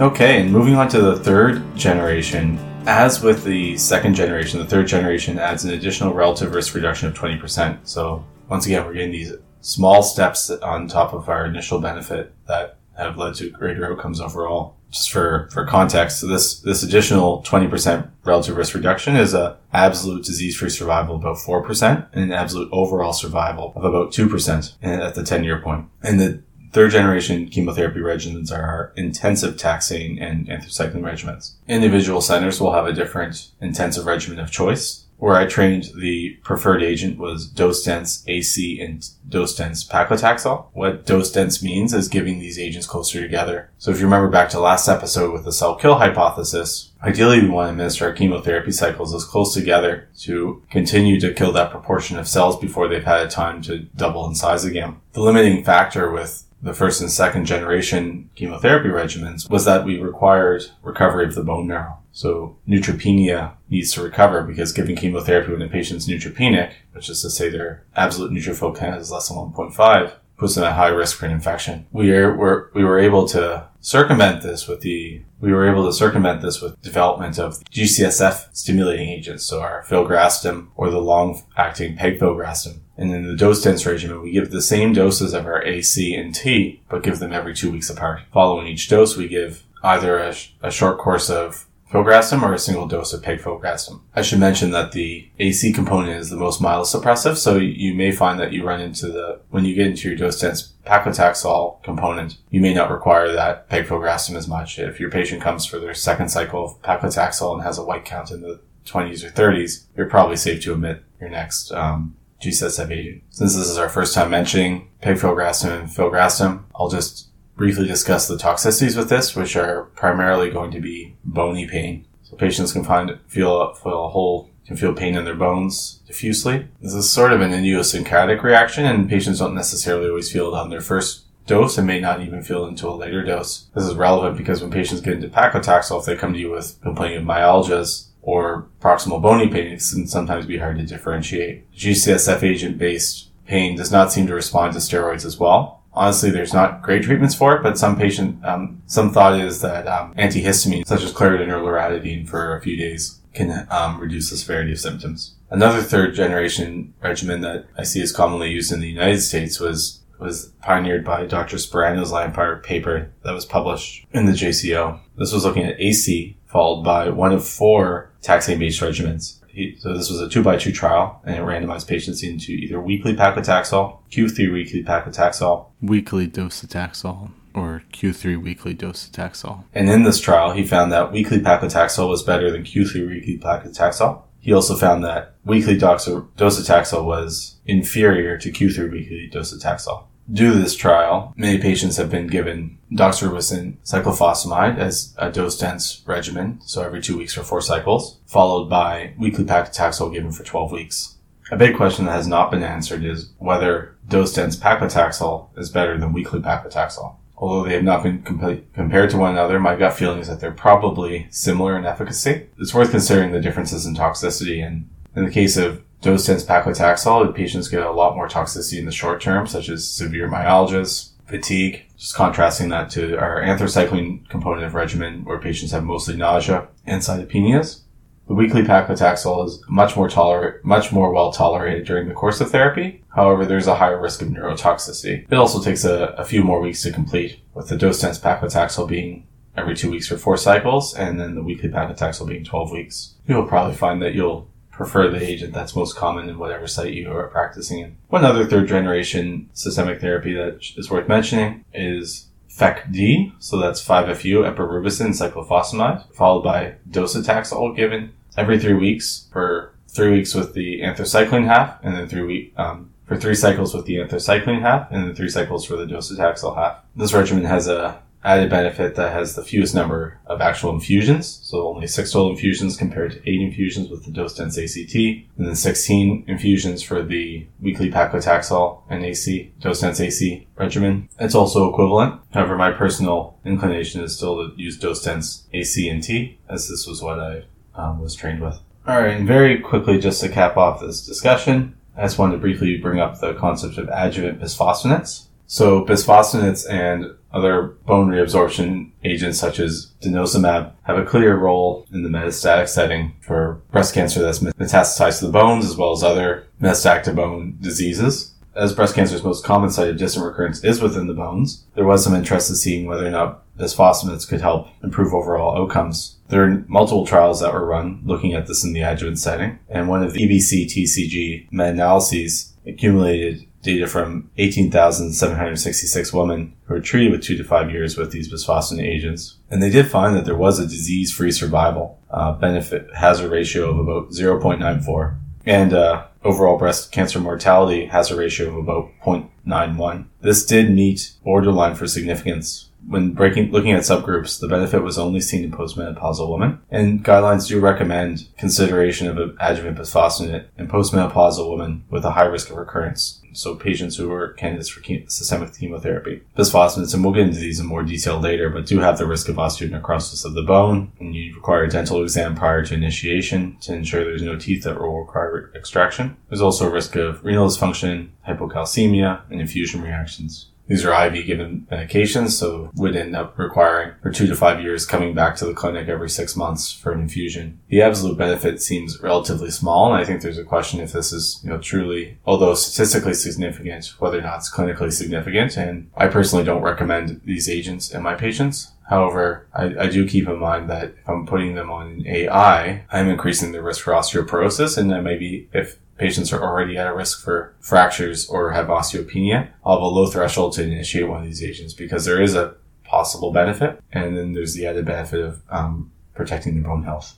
Okay, 0.00 0.42
and 0.42 0.52
moving 0.52 0.76
on 0.76 0.88
to 0.90 1.00
the 1.00 1.16
third 1.16 1.74
generation. 1.74 2.58
As 2.86 3.22
with 3.22 3.44
the 3.44 3.76
second 3.78 4.14
generation, 4.14 4.60
the 4.60 4.66
third 4.66 4.86
generation 4.86 5.38
adds 5.38 5.64
an 5.64 5.72
additional 5.72 6.12
relative 6.12 6.54
risk 6.54 6.74
reduction 6.74 7.08
of 7.08 7.14
20%. 7.14 7.78
So, 7.84 8.24
once 8.48 8.66
again, 8.66 8.84
we're 8.84 8.92
getting 8.92 9.10
these 9.10 9.32
small 9.62 10.02
steps 10.02 10.50
on 10.50 10.86
top 10.86 11.12
of 11.14 11.28
our 11.28 11.46
initial 11.46 11.80
benefit 11.80 12.32
that 12.46 12.75
have 12.96 13.16
led 13.16 13.34
to 13.36 13.50
greater 13.50 13.90
outcomes 13.90 14.20
overall. 14.20 14.76
Just 14.90 15.10
for, 15.10 15.48
for 15.52 15.66
context, 15.66 16.20
so 16.20 16.26
this, 16.26 16.60
this 16.60 16.82
additional 16.82 17.42
20% 17.42 18.08
relative 18.24 18.56
risk 18.56 18.74
reduction 18.74 19.16
is 19.16 19.34
a 19.34 19.58
absolute 19.72 20.24
disease-free 20.24 20.70
survival 20.70 21.16
about 21.16 21.36
4% 21.36 22.06
and 22.12 22.22
an 22.22 22.32
absolute 22.32 22.68
overall 22.72 23.12
survival 23.12 23.72
of 23.74 23.84
about 23.84 24.12
2% 24.12 24.74
at 24.82 25.14
the 25.14 25.24
10 25.24 25.44
year 25.44 25.60
point. 25.60 25.86
And 26.02 26.20
the 26.20 26.42
third 26.72 26.92
generation 26.92 27.48
chemotherapy 27.48 28.00
regimens 28.00 28.52
are 28.52 28.92
intensive 28.96 29.56
taxane 29.56 30.22
and 30.22 30.46
anthracycline 30.48 31.02
regimens. 31.02 31.54
Individual 31.66 32.20
centers 32.20 32.60
will 32.60 32.72
have 32.72 32.86
a 32.86 32.92
different 32.92 33.50
intensive 33.60 34.06
regimen 34.06 34.38
of 34.38 34.50
choice 34.50 35.05
where 35.18 35.34
I 35.34 35.46
trained, 35.46 35.90
the 35.96 36.38
preferred 36.42 36.82
agent 36.82 37.18
was 37.18 37.46
dose 37.46 37.82
dense 37.82 38.22
AC 38.26 38.80
and 38.80 39.08
dose 39.28 39.56
dense 39.56 39.86
paclitaxel. 39.86 40.66
What 40.72 41.06
dose 41.06 41.32
dense 41.32 41.62
means 41.62 41.94
is 41.94 42.08
giving 42.08 42.38
these 42.38 42.58
agents 42.58 42.86
closer 42.86 43.20
together. 43.20 43.70
So 43.78 43.90
if 43.90 43.98
you 43.98 44.04
remember 44.04 44.28
back 44.28 44.48
to 44.50 44.60
last 44.60 44.88
episode 44.88 45.32
with 45.32 45.44
the 45.44 45.52
cell 45.52 45.76
kill 45.76 45.96
hypothesis, 45.96 46.92
ideally 47.02 47.40
we 47.40 47.48
want 47.48 47.68
to 47.68 47.70
administer 47.70 48.06
our 48.06 48.12
chemotherapy 48.12 48.72
cycles 48.72 49.14
as 49.14 49.24
close 49.24 49.54
together 49.54 50.08
to 50.20 50.62
continue 50.70 51.18
to 51.20 51.32
kill 51.32 51.52
that 51.52 51.70
proportion 51.70 52.18
of 52.18 52.28
cells 52.28 52.58
before 52.58 52.88
they've 52.88 53.04
had 53.04 53.30
time 53.30 53.62
to 53.62 53.78
double 53.96 54.26
in 54.26 54.34
size 54.34 54.64
again. 54.64 54.96
The 55.12 55.22
limiting 55.22 55.64
factor 55.64 56.10
with 56.10 56.44
the 56.66 56.74
first 56.74 57.00
and 57.00 57.10
second 57.10 57.46
generation 57.46 58.30
chemotherapy 58.34 58.88
regimens 58.88 59.48
was 59.48 59.64
that 59.64 59.84
we 59.84 59.98
required 59.98 60.64
recovery 60.82 61.24
of 61.24 61.34
the 61.34 61.42
bone 61.42 61.66
marrow. 61.66 61.98
So 62.12 62.56
neutropenia 62.68 63.52
needs 63.68 63.92
to 63.92 64.02
recover 64.02 64.42
because 64.42 64.72
giving 64.72 64.96
chemotherapy 64.96 65.52
when 65.52 65.62
a 65.62 65.68
patient's 65.68 66.08
neutropenic, 66.08 66.72
which 66.92 67.10
is 67.10 67.22
to 67.22 67.30
say 67.30 67.48
their 67.48 67.84
absolute 67.94 68.32
neutrophil 68.32 68.76
count 68.76 69.00
is 69.00 69.10
less 69.10 69.28
than 69.28 69.36
1.5, 69.36 70.12
puts 70.36 70.54
them 70.54 70.64
at 70.64 70.74
high 70.74 70.88
risk 70.88 71.16
for 71.16 71.26
an 71.26 71.32
infection. 71.32 71.86
We 71.92 72.10
were, 72.10 72.70
we 72.74 72.84
were 72.84 72.98
able 72.98 73.26
to 73.28 73.68
circumvent 73.80 74.42
this 74.42 74.66
with 74.68 74.80
the, 74.80 75.22
we 75.40 75.52
were 75.52 75.70
able 75.70 75.86
to 75.86 75.92
circumvent 75.92 76.42
this 76.42 76.60
with 76.60 76.80
development 76.82 77.38
of 77.38 77.62
GCSF 77.64 78.54
stimulating 78.54 79.08
agents. 79.08 79.44
So 79.44 79.60
our 79.60 79.84
filgrastim 79.84 80.68
or 80.76 80.90
the 80.90 81.00
long 81.00 81.42
acting 81.56 81.96
pegfilgrastim. 81.96 82.80
And 82.98 83.14
in 83.14 83.26
the 83.26 83.36
dose 83.36 83.62
dense 83.62 83.84
regimen, 83.84 84.22
we 84.22 84.32
give 84.32 84.50
the 84.50 84.62
same 84.62 84.92
doses 84.92 85.34
of 85.34 85.46
our 85.46 85.62
AC 85.62 86.14
and 86.14 86.34
T, 86.34 86.82
but 86.88 87.02
give 87.02 87.18
them 87.18 87.32
every 87.32 87.54
two 87.54 87.70
weeks 87.70 87.90
apart. 87.90 88.22
Following 88.32 88.66
each 88.66 88.88
dose, 88.88 89.16
we 89.16 89.28
give 89.28 89.64
either 89.82 90.18
a, 90.18 90.34
a 90.62 90.70
short 90.70 90.98
course 90.98 91.30
of 91.30 91.66
filgrastim 91.96 92.42
or 92.42 92.52
a 92.52 92.58
single 92.58 92.86
dose 92.86 93.12
of 93.12 93.22
pegfilgrastim. 93.22 94.00
I 94.14 94.22
should 94.22 94.38
mention 94.38 94.70
that 94.72 94.92
the 94.92 95.30
AC 95.38 95.72
component 95.72 96.18
is 96.18 96.28
the 96.28 96.36
most 96.36 96.60
myelosuppressive, 96.60 97.36
so 97.36 97.56
you 97.56 97.94
may 97.94 98.12
find 98.12 98.38
that 98.38 98.52
you 98.52 98.64
run 98.64 98.80
into 98.80 99.06
the, 99.08 99.40
when 99.50 99.64
you 99.64 99.74
get 99.74 99.86
into 99.86 100.08
your 100.08 100.16
dose 100.16 100.40
dense 100.40 100.74
paclitaxel 100.84 101.82
component, 101.82 102.36
you 102.50 102.60
may 102.60 102.74
not 102.74 102.90
require 102.90 103.32
that 103.32 103.68
pegfilgrastim 103.70 104.36
as 104.36 104.46
much. 104.46 104.78
If 104.78 105.00
your 105.00 105.10
patient 105.10 105.42
comes 105.42 105.64
for 105.64 105.78
their 105.78 105.94
second 105.94 106.28
cycle 106.28 106.64
of 106.64 106.82
paclitaxel 106.82 107.54
and 107.54 107.62
has 107.62 107.78
a 107.78 107.84
white 107.84 108.04
count 108.04 108.30
in 108.30 108.42
the 108.42 108.60
20s 108.84 109.24
or 109.24 109.30
30s, 109.30 109.86
you're 109.96 110.10
probably 110.10 110.36
safe 110.36 110.62
to 110.64 110.74
omit 110.74 111.02
your 111.18 111.30
next 111.30 111.72
um, 111.72 112.14
GCSF 112.42 112.90
agent. 112.90 113.22
Since 113.30 113.56
this 113.56 113.68
is 113.68 113.78
our 113.78 113.88
first 113.88 114.14
time 114.14 114.30
mentioning 114.30 114.90
pegfilgrastim 115.02 115.80
and 115.80 115.88
filgrastim, 115.88 116.64
I'll 116.74 116.90
just 116.90 117.28
briefly 117.56 117.86
discuss 117.86 118.28
the 118.28 118.36
toxicities 118.36 118.96
with 118.96 119.08
this, 119.08 119.34
which 119.34 119.56
are 119.56 119.84
primarily 119.96 120.50
going 120.50 120.70
to 120.70 120.80
be 120.80 121.16
bony 121.24 121.66
pain. 121.66 122.06
So 122.22 122.36
patients 122.36 122.72
can 122.72 122.84
find 122.84 123.18
feel 123.26 123.74
feel 123.74 124.04
a 124.04 124.08
whole 124.08 124.50
can 124.66 124.76
feel 124.76 124.92
pain 124.92 125.16
in 125.16 125.24
their 125.24 125.34
bones 125.34 126.00
diffusely. 126.06 126.66
This 126.80 126.92
is 126.92 127.08
sort 127.08 127.32
of 127.32 127.40
an 127.40 127.52
idiosyncratic 127.52 128.42
reaction, 128.42 128.84
and 128.84 129.08
patients 129.08 129.38
don't 129.38 129.54
necessarily 129.54 130.08
always 130.08 130.30
feel 130.30 130.48
it 130.48 130.58
on 130.58 130.70
their 130.70 130.80
first 130.80 131.22
dose 131.46 131.78
and 131.78 131.86
may 131.86 132.00
not 132.00 132.20
even 132.20 132.42
feel 132.42 132.64
it 132.64 132.70
until 132.70 132.94
a 132.94 132.96
later 132.96 133.22
dose. 133.22 133.66
This 133.74 133.84
is 133.84 133.94
relevant 133.94 134.36
because 134.36 134.60
when 134.60 134.72
patients 134.72 135.00
get 135.00 135.14
into 135.14 135.28
paclitaxel, 135.28 136.00
if 136.00 136.06
they 136.06 136.16
come 136.16 136.32
to 136.32 136.38
you 136.38 136.50
with 136.50 136.80
complaining 136.82 137.18
of 137.18 137.24
myalgias 137.24 138.08
or 138.22 138.66
proximal 138.80 139.22
bony 139.22 139.48
pain, 139.48 139.68
it 139.68 139.82
can 139.88 140.08
sometimes 140.08 140.46
be 140.46 140.58
hard 140.58 140.78
to 140.78 140.84
differentiate. 140.84 141.72
GCSF 141.72 142.42
agent 142.42 142.78
based 142.78 143.28
pain 143.46 143.76
does 143.76 143.92
not 143.92 144.12
seem 144.12 144.26
to 144.26 144.34
respond 144.34 144.72
to 144.72 144.80
steroids 144.80 145.24
as 145.24 145.38
well 145.38 145.75
honestly, 145.96 146.30
there's 146.30 146.54
not 146.54 146.82
great 146.82 147.02
treatments 147.02 147.34
for 147.34 147.56
it, 147.56 147.62
but 147.62 147.78
some 147.78 147.96
patient, 147.96 148.44
um, 148.44 148.82
some 148.86 149.10
thought 149.12 149.40
is 149.40 149.62
that 149.62 149.88
um, 149.88 150.14
antihistamine, 150.14 150.86
such 150.86 151.02
as 151.02 151.12
Claritin 151.12 151.48
or 151.48 151.60
loratadine, 151.60 152.28
for 152.28 152.56
a 152.56 152.60
few 152.60 152.76
days 152.76 153.20
can 153.34 153.66
um, 153.70 153.98
reduce 153.98 154.30
the 154.30 154.36
severity 154.36 154.72
of 154.72 154.78
symptoms. 154.78 155.34
Another 155.50 155.82
third 155.82 156.14
generation 156.14 156.94
regimen 157.02 157.40
that 157.42 157.66
I 157.76 157.82
see 157.84 158.00
is 158.00 158.12
commonly 158.12 158.50
used 158.50 158.72
in 158.72 158.80
the 158.80 158.88
United 158.88 159.20
States 159.20 159.58
was 159.60 160.02
was 160.18 160.46
pioneered 160.62 161.04
by 161.04 161.26
Dr. 161.26 161.58
Sparano's 161.58 162.10
Lampire 162.10 162.56
paper 162.56 163.12
that 163.22 163.34
was 163.34 163.44
published 163.44 164.06
in 164.12 164.24
the 164.24 164.32
JCO. 164.32 164.98
This 165.18 165.30
was 165.30 165.44
looking 165.44 165.64
at 165.64 165.78
AC 165.78 166.38
followed 166.46 166.82
by 166.82 167.10
one 167.10 167.32
of 167.32 167.46
four 167.46 168.10
taxane-based 168.22 168.80
regimens 168.80 169.35
so 169.78 169.94
this 169.94 170.10
was 170.10 170.20
a 170.20 170.28
two 170.28 170.42
by 170.42 170.56
two 170.56 170.72
trial, 170.72 171.20
and 171.24 171.36
it 171.36 171.42
randomized 171.42 171.86
patients 171.86 172.22
into 172.22 172.52
either 172.52 172.80
weekly 172.80 173.14
paclitaxel, 173.14 173.98
Q3 174.10 174.52
weekly 174.52 174.84
paclitaxel, 174.84 175.66
weekly 175.80 176.26
docetaxel, 176.28 177.30
or 177.54 177.82
Q3 177.92 178.42
weekly 178.42 178.74
docetaxel. 178.74 179.64
And 179.74 179.88
in 179.88 180.02
this 180.02 180.20
trial, 180.20 180.52
he 180.52 180.64
found 180.64 180.92
that 180.92 181.12
weekly 181.12 181.38
paclitaxel 181.40 182.08
was 182.08 182.22
better 182.22 182.50
than 182.50 182.64
Q3 182.64 183.08
weekly 183.08 183.38
paclitaxel. 183.38 184.22
He 184.40 184.52
also 184.52 184.76
found 184.76 185.02
that 185.04 185.34
weekly 185.44 185.76
docetaxel 185.76 187.04
was 187.04 187.56
inferior 187.66 188.38
to 188.38 188.52
Q3 188.52 188.92
weekly 188.92 189.30
docetaxel. 189.32 190.04
Due 190.30 190.52
to 190.52 190.58
this 190.58 190.74
trial, 190.74 191.32
many 191.36 191.58
patients 191.58 191.96
have 191.96 192.10
been 192.10 192.26
given 192.26 192.78
doxorubicin 192.92 193.76
cyclophosphamide 193.84 194.76
as 194.76 195.14
a 195.18 195.30
dose-dense 195.30 196.02
regimen, 196.04 196.60
so 196.64 196.82
every 196.82 197.00
two 197.00 197.16
weeks 197.16 197.34
for 197.34 197.44
four 197.44 197.60
cycles, 197.60 198.18
followed 198.26 198.68
by 198.68 199.14
weekly 199.18 199.44
paclitaxel 199.44 200.12
given 200.12 200.32
for 200.32 200.42
12 200.42 200.72
weeks. 200.72 201.14
A 201.52 201.56
big 201.56 201.76
question 201.76 202.06
that 202.06 202.12
has 202.12 202.26
not 202.26 202.50
been 202.50 202.64
answered 202.64 203.04
is 203.04 203.30
whether 203.38 203.94
dose-dense 204.08 204.56
paclitaxel 204.56 205.56
is 205.56 205.70
better 205.70 205.96
than 205.96 206.12
weekly 206.12 206.40
paclitaxel. 206.40 207.14
Although 207.36 207.68
they 207.68 207.74
have 207.74 207.84
not 207.84 208.02
been 208.02 208.22
compared 208.22 209.10
to 209.10 209.18
one 209.18 209.32
another, 209.32 209.60
my 209.60 209.76
gut 209.76 209.94
feeling 209.94 210.18
is 210.18 210.26
that 210.26 210.40
they're 210.40 210.50
probably 210.50 211.28
similar 211.30 211.78
in 211.78 211.86
efficacy. 211.86 212.48
It's 212.58 212.74
worth 212.74 212.90
considering 212.90 213.30
the 213.30 213.40
differences 213.40 213.86
in 213.86 213.94
toxicity, 213.94 214.66
and 214.66 214.88
in 215.14 215.24
the 215.24 215.30
case 215.30 215.56
of 215.56 215.84
dose-dense 216.02 216.44
paclitaxel, 216.44 217.34
patients 217.34 217.68
get 217.68 217.82
a 217.82 217.90
lot 217.90 218.16
more 218.16 218.28
toxicity 218.28 218.78
in 218.78 218.86
the 218.86 218.92
short 218.92 219.20
term, 219.20 219.46
such 219.46 219.68
as 219.68 219.88
severe 219.88 220.28
myalgias, 220.28 221.10
fatigue. 221.26 221.82
Just 221.96 222.14
contrasting 222.14 222.68
that 222.70 222.90
to 222.90 223.18
our 223.18 223.40
anthracycline 223.42 224.28
component 224.28 224.66
of 224.66 224.74
regimen, 224.74 225.24
where 225.24 225.38
patients 225.38 225.72
have 225.72 225.84
mostly 225.84 226.16
nausea 226.16 226.68
and 226.86 227.02
cytopenias. 227.02 227.80
The 228.28 228.34
weekly 228.34 228.62
paclitaxel 228.62 229.46
is 229.46 229.62
much 229.68 229.96
more 229.96 230.08
tolerate, 230.08 230.64
much 230.64 230.90
more 230.90 231.12
well 231.12 231.32
tolerated 231.32 231.86
during 231.86 232.08
the 232.08 232.14
course 232.14 232.40
of 232.40 232.50
therapy. 232.50 233.04
However, 233.14 233.46
there's 233.46 233.68
a 233.68 233.76
higher 233.76 234.00
risk 234.00 234.20
of 234.20 234.28
neurotoxicity. 234.28 235.26
It 235.30 235.34
also 235.34 235.62
takes 235.62 235.84
a, 235.84 236.06
a 236.18 236.24
few 236.24 236.42
more 236.42 236.60
weeks 236.60 236.82
to 236.82 236.92
complete, 236.92 237.40
with 237.54 237.68
the 237.68 237.76
dose-dense 237.76 238.18
paclitaxel 238.18 238.88
being 238.88 239.26
every 239.56 239.76
two 239.76 239.90
weeks 239.90 240.08
for 240.08 240.18
four 240.18 240.36
cycles, 240.36 240.92
and 240.92 241.20
then 241.20 241.34
the 241.34 241.42
weekly 241.42 241.68
paclitaxel 241.68 242.26
being 242.26 242.44
12 242.44 242.72
weeks. 242.72 243.14
You'll 243.28 243.46
probably 243.46 243.76
find 243.76 244.02
that 244.02 244.14
you'll 244.14 244.48
prefer 244.76 245.08
the 245.08 245.22
agent 245.22 245.54
that's 245.54 245.74
most 245.74 245.96
common 245.96 246.28
in 246.28 246.38
whatever 246.38 246.66
site 246.66 246.92
you 246.92 247.10
are 247.10 247.28
practicing 247.28 247.80
in. 247.80 247.96
One 248.08 248.24
other 248.24 248.46
third 248.46 248.68
generation 248.68 249.48
systemic 249.54 250.00
therapy 250.00 250.34
that 250.34 250.60
is 250.76 250.90
worth 250.90 251.08
mentioning 251.08 251.64
is 251.72 252.26
FECD, 252.50 253.32
so 253.38 253.58
that's 253.58 253.84
5-FU 253.84 254.42
epirubicin 254.42 255.10
cyclophosphamide, 255.10 256.12
followed 256.14 256.42
by 256.42 256.74
docetaxel 256.90 257.74
given 257.74 258.12
every 258.36 258.58
three 258.58 258.74
weeks 258.74 259.28
for 259.32 259.72
three 259.88 260.10
weeks 260.10 260.34
with 260.34 260.52
the 260.52 260.80
anthracycline 260.82 261.46
half, 261.46 261.82
and 261.82 261.94
then 261.94 262.06
three 262.06 262.22
week 262.22 262.52
um, 262.58 262.90
for 263.06 263.16
three 263.16 263.34
cycles 263.34 263.74
with 263.74 263.86
the 263.86 263.96
anthracycline 263.96 264.60
half, 264.60 264.90
and 264.90 265.04
then 265.04 265.14
three 265.14 265.28
cycles 265.28 265.64
for 265.64 265.76
the 265.76 265.86
docetaxel 265.86 266.54
half. 266.54 266.78
This 266.94 267.14
regimen 267.14 267.44
has 267.44 267.66
a 267.66 268.02
added 268.26 268.50
benefit 268.50 268.96
that 268.96 269.12
has 269.12 269.34
the 269.34 269.44
fewest 269.44 269.74
number 269.74 270.18
of 270.26 270.40
actual 270.40 270.70
infusions. 270.70 271.40
So 271.44 271.68
only 271.68 271.86
six 271.86 272.10
total 272.10 272.30
infusions 272.30 272.76
compared 272.76 273.12
to 273.12 273.30
eight 273.30 273.40
infusions 273.40 273.88
with 273.88 274.04
the 274.04 274.10
dose 274.10 274.34
dense 274.34 274.58
ACT, 274.58 274.94
and 274.94 275.46
then 275.46 275.54
16 275.54 276.24
infusions 276.26 276.82
for 276.82 277.02
the 277.02 277.46
weekly 277.60 277.90
paclitaxel 277.90 278.82
and 278.90 279.04
AC, 279.04 279.54
dose 279.60 279.80
dense 279.80 280.00
AC 280.00 280.48
regimen. 280.56 281.08
It's 281.20 281.36
also 281.36 281.70
equivalent. 281.70 282.20
However, 282.32 282.56
my 282.56 282.72
personal 282.72 283.38
inclination 283.44 284.02
is 284.02 284.16
still 284.16 284.36
to 284.36 284.56
use 284.56 284.76
dose 284.76 285.02
dense 285.02 285.46
AC 285.52 285.88
and 285.88 286.02
T, 286.02 286.38
as 286.48 286.68
this 286.68 286.86
was 286.86 287.00
what 287.00 287.20
I 287.20 287.44
um, 287.76 288.00
was 288.00 288.16
trained 288.16 288.42
with. 288.42 288.58
All 288.88 289.00
right, 289.00 289.16
and 289.16 289.26
very 289.26 289.60
quickly, 289.60 290.00
just 290.00 290.20
to 290.20 290.28
cap 290.28 290.56
off 290.56 290.80
this 290.80 291.06
discussion, 291.06 291.76
I 291.96 292.02
just 292.02 292.18
wanted 292.18 292.32
to 292.32 292.38
briefly 292.38 292.76
bring 292.76 292.98
up 292.98 293.20
the 293.20 293.34
concept 293.34 293.78
of 293.78 293.88
adjuvant 293.92 294.40
bisphosphonates. 294.40 295.26
So 295.46 295.84
bisphosphonates 295.84 296.68
and 296.68 297.16
other 297.36 297.62
bone 297.86 298.08
reabsorption 298.08 298.90
agents 299.04 299.38
such 299.38 299.60
as 299.60 299.92
denosumab 300.02 300.72
have 300.84 300.98
a 300.98 301.04
clear 301.04 301.36
role 301.36 301.86
in 301.92 302.02
the 302.02 302.08
metastatic 302.08 302.68
setting 302.68 303.14
for 303.20 303.60
breast 303.70 303.94
cancer 303.94 304.22
that's 304.22 304.38
metastasized 304.38 305.18
to 305.18 305.26
the 305.26 305.32
bones 305.32 305.64
as 305.64 305.76
well 305.76 305.92
as 305.92 306.02
other 306.02 306.46
metastatic 306.60 307.02
to 307.04 307.12
bone 307.12 307.58
diseases. 307.60 308.32
As 308.54 308.74
breast 308.74 308.94
cancer's 308.94 309.22
most 309.22 309.44
common 309.44 309.68
site 309.68 309.90
of 309.90 309.98
distant 309.98 310.24
recurrence 310.24 310.64
is 310.64 310.80
within 310.80 311.08
the 311.08 311.12
bones, 311.12 311.66
there 311.74 311.84
was 311.84 312.02
some 312.02 312.14
interest 312.14 312.48
in 312.48 312.56
seeing 312.56 312.86
whether 312.86 313.06
or 313.06 313.10
not 313.10 313.42
bisphosphonates 313.58 314.26
could 314.26 314.40
help 314.40 314.68
improve 314.82 315.12
overall 315.12 315.58
outcomes. 315.58 316.16
There 316.28 316.42
are 316.42 316.64
multiple 316.66 317.06
trials 317.06 317.40
that 317.40 317.52
were 317.52 317.66
run 317.66 318.00
looking 318.04 318.32
at 318.32 318.46
this 318.46 318.64
in 318.64 318.72
the 318.72 318.80
adjuvant 318.80 319.18
setting, 319.18 319.58
and 319.68 319.88
one 319.88 320.02
of 320.02 320.14
the 320.14 320.20
EBC 320.20 320.66
TCG 320.66 321.48
meta-analyses 321.52 322.54
accumulated 322.66 323.46
data 323.66 323.86
from 323.86 324.30
18,766 324.38 326.12
women 326.12 326.54
who 326.64 326.74
were 326.74 326.80
treated 326.80 327.12
with 327.12 327.22
two 327.22 327.36
to 327.36 327.44
five 327.44 327.70
years 327.70 327.98
with 327.98 328.12
these 328.12 328.32
bisphosphonate 328.32 328.86
agents. 328.86 329.36
And 329.50 329.62
they 329.62 329.68
did 329.68 329.90
find 329.90 330.16
that 330.16 330.24
there 330.24 330.36
was 330.36 330.58
a 330.58 330.66
disease-free 330.66 331.32
survival 331.32 331.98
uh, 332.10 332.32
benefit 332.32 332.88
hazard 332.94 333.30
ratio 333.30 333.70
of 333.70 333.78
about 333.78 334.10
0.94 334.10 335.18
and 335.44 335.74
uh, 335.74 336.06
overall 336.24 336.56
breast 336.56 336.92
cancer 336.92 337.20
mortality 337.20 337.86
hazard 337.86 338.18
ratio 338.18 338.48
of 338.48 338.56
about 338.56 338.90
0.91. 339.04 340.06
This 340.22 340.46
did 340.46 340.70
meet 340.70 341.12
borderline 341.24 341.74
for 341.74 341.86
significance 341.86 342.70
when 342.88 343.12
breaking 343.12 343.50
looking 343.50 343.72
at 343.72 343.82
subgroups, 343.82 344.40
the 344.40 344.48
benefit 344.48 344.82
was 344.82 344.98
only 344.98 345.20
seen 345.20 345.44
in 345.44 345.50
postmenopausal 345.50 346.30
women, 346.30 346.60
and 346.70 347.04
guidelines 347.04 347.48
do 347.48 347.60
recommend 347.60 348.28
consideration 348.38 349.08
of 349.08 349.36
adjuvant 349.40 349.78
bisphosphonate 349.78 350.46
in 350.58 350.68
postmenopausal 350.68 351.50
women 351.50 351.84
with 351.90 352.04
a 352.04 352.12
high 352.12 352.24
risk 352.24 352.50
of 352.50 352.56
recurrence. 352.56 353.20
So 353.32 353.54
patients 353.54 353.96
who 353.96 354.10
are 354.12 354.32
candidates 354.32 354.70
for 354.70 354.82
systemic 355.08 355.54
chemotherapy. 355.54 356.22
Bisphosphonates, 356.38 356.94
and 356.94 357.04
we'll 357.04 357.12
get 357.12 357.26
into 357.26 357.38
these 357.38 357.60
in 357.60 357.66
more 357.66 357.82
detail 357.82 358.18
later, 358.18 358.48
but 358.48 358.64
do 358.64 358.78
have 358.78 358.96
the 358.96 359.06
risk 359.06 359.28
of 359.28 359.36
osteonecrosis 359.36 360.24
of 360.24 360.32
the 360.32 360.42
bone, 360.42 360.92
and 361.00 361.14
you 361.14 361.34
require 361.34 361.64
a 361.64 361.68
dental 361.68 362.02
exam 362.02 362.34
prior 362.34 362.64
to 362.64 362.74
initiation 362.74 363.58
to 363.60 363.74
ensure 363.74 364.04
there's 364.04 364.22
no 364.22 364.38
teeth 364.38 364.64
that 364.64 364.80
will 364.80 365.00
require 365.00 365.52
extraction. 365.54 366.16
There's 366.28 366.40
also 366.40 366.66
a 366.66 366.72
risk 366.72 366.96
of 366.96 367.22
renal 367.22 367.48
dysfunction, 367.48 368.08
hypocalcemia, 368.26 369.20
and 369.30 369.40
infusion 369.40 369.82
reactions. 369.82 370.50
These 370.68 370.84
are 370.84 371.06
IV 371.06 371.26
given 371.26 371.66
medications, 371.70 372.30
so 372.30 372.70
would 372.74 372.96
end 372.96 373.14
up 373.14 373.38
requiring 373.38 373.92
for 374.02 374.10
two 374.10 374.26
to 374.26 374.34
five 374.34 374.60
years 374.60 374.84
coming 374.84 375.14
back 375.14 375.36
to 375.36 375.44
the 375.44 375.54
clinic 375.54 375.88
every 375.88 376.10
six 376.10 376.36
months 376.36 376.72
for 376.72 376.92
an 376.92 377.00
infusion. 377.00 377.60
The 377.68 377.82
absolute 377.82 378.18
benefit 378.18 378.60
seems 378.60 379.00
relatively 379.00 379.50
small, 379.50 379.86
and 379.86 379.94
I 379.94 380.04
think 380.04 380.22
there's 380.22 380.38
a 380.38 380.44
question 380.44 380.80
if 380.80 380.92
this 380.92 381.12
is, 381.12 381.40
you 381.44 381.50
know, 381.50 381.58
truly, 381.58 382.18
although 382.26 382.54
statistically 382.54 383.14
significant, 383.14 383.94
whether 383.98 384.18
or 384.18 384.22
not 384.22 384.38
it's 384.38 384.52
clinically 384.52 384.92
significant. 384.92 385.56
And 385.56 385.90
I 385.96 386.08
personally 386.08 386.44
don't 386.44 386.62
recommend 386.62 387.20
these 387.24 387.48
agents 387.48 387.90
in 387.92 388.02
my 388.02 388.14
patients. 388.14 388.72
However, 388.88 389.46
I, 389.54 389.64
I, 389.78 389.86
do 389.88 390.06
keep 390.06 390.28
in 390.28 390.38
mind 390.38 390.70
that 390.70 390.94
if 391.00 391.08
I'm 391.08 391.26
putting 391.26 391.56
them 391.56 391.70
on 391.70 392.06
AI, 392.06 392.84
I'm 392.92 393.08
increasing 393.08 393.50
the 393.50 393.62
risk 393.62 393.82
for 393.82 393.92
osteoporosis, 393.92 394.78
and 394.78 394.90
that 394.90 395.02
maybe 395.02 395.48
if 395.52 395.78
patients 395.98 396.32
are 396.32 396.42
already 396.42 396.76
at 396.76 396.86
a 396.86 396.94
risk 396.94 397.24
for 397.24 397.54
fractures 397.60 398.28
or 398.28 398.52
have 398.52 398.66
osteopenia, 398.66 399.50
I'll 399.64 399.76
have 399.76 399.82
a 399.82 399.86
low 399.86 400.06
threshold 400.06 400.54
to 400.54 400.62
initiate 400.62 401.08
one 401.08 401.20
of 401.20 401.26
these 401.26 401.42
agents 401.42 401.72
because 401.74 402.04
there 402.04 402.20
is 402.20 402.34
a 402.34 402.54
possible 402.84 403.32
benefit, 403.32 403.82
and 403.92 404.16
then 404.16 404.32
there's 404.32 404.54
the 404.54 404.66
added 404.66 404.84
benefit 404.84 405.20
of 405.20 405.42
um, 405.50 405.90
protecting 406.14 406.54
the 406.54 406.68
bone 406.68 406.84
health. 406.84 407.16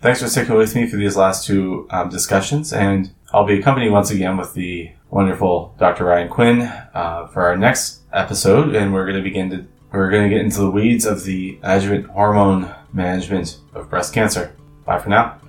Thanks 0.00 0.22
for 0.22 0.28
sticking 0.28 0.54
with 0.54 0.74
me 0.74 0.86
for 0.86 0.96
these 0.96 1.16
last 1.16 1.46
two 1.46 1.88
um, 1.90 2.08
discussions, 2.08 2.72
and 2.72 3.12
I'll 3.32 3.46
be 3.46 3.58
accompanied 3.58 3.90
once 3.90 4.10
again 4.10 4.36
with 4.36 4.54
the 4.54 4.92
wonderful 5.10 5.74
Dr. 5.78 6.04
Ryan 6.04 6.28
Quinn 6.28 6.62
uh, 6.62 7.26
for 7.26 7.42
our 7.42 7.56
next 7.56 8.02
episode, 8.12 8.74
and 8.74 8.92
we're 8.92 9.04
going 9.04 9.16
to 9.16 9.22
begin 9.22 9.50
to 9.50 9.66
we're 9.90 10.10
going 10.10 10.28
to 10.28 10.34
get 10.34 10.44
into 10.44 10.60
the 10.60 10.70
weeds 10.70 11.06
of 11.06 11.24
the 11.24 11.58
adjuvant 11.62 12.06
hormone 12.08 12.74
management 12.92 13.58
of 13.74 13.88
breast 13.88 14.12
cancer. 14.12 14.54
Bye 14.84 14.98
for 14.98 15.08
now. 15.08 15.40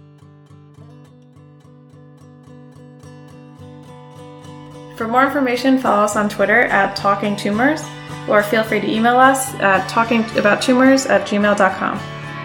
For 4.99 5.07
more 5.07 5.25
information, 5.25 5.79
follow 5.79 6.03
us 6.03 6.17
on 6.17 6.27
Twitter 6.27 6.63
at 6.63 6.93
Talking 6.93 7.37
Tumors, 7.37 7.81
or 8.27 8.43
feel 8.43 8.65
free 8.65 8.81
to 8.81 8.91
email 8.91 9.15
us 9.15 9.55
at 9.61 9.89
talkingabouttumors 9.89 11.09
at 11.09 11.25
gmail.com. 11.25 11.99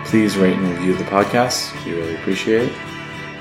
Please 0.05 0.37
rate 0.37 0.57
and 0.57 0.69
review 0.69 0.95
the 0.95 1.03
podcast. 1.03 1.75
We 1.85 1.95
really 1.95 2.15
appreciate 2.15 2.69
it. 2.69 2.73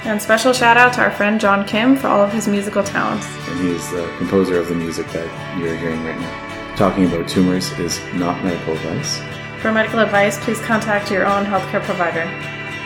And 0.03 0.19
special 0.19 0.51
shout 0.51 0.77
out 0.77 0.93
to 0.93 1.01
our 1.01 1.11
friend 1.11 1.39
John 1.39 1.63
Kim 1.63 1.95
for 1.95 2.07
all 2.07 2.23
of 2.23 2.33
his 2.33 2.47
musical 2.47 2.83
talents. 2.83 3.27
And 3.49 3.59
he's 3.59 3.87
the 3.91 4.11
composer 4.17 4.57
of 4.57 4.67
the 4.67 4.73
music 4.73 5.05
that 5.09 5.59
you're 5.59 5.77
hearing 5.77 6.03
right 6.03 6.19
now. 6.19 6.75
Talking 6.75 7.05
about 7.05 7.29
tumors 7.29 7.71
is 7.73 8.01
not 8.15 8.43
medical 8.43 8.73
advice. 8.73 9.21
For 9.61 9.71
medical 9.71 9.99
advice, 9.99 10.43
please 10.43 10.59
contact 10.61 11.11
your 11.11 11.27
own 11.27 11.45
healthcare 11.45 11.83
provider. 11.83 12.23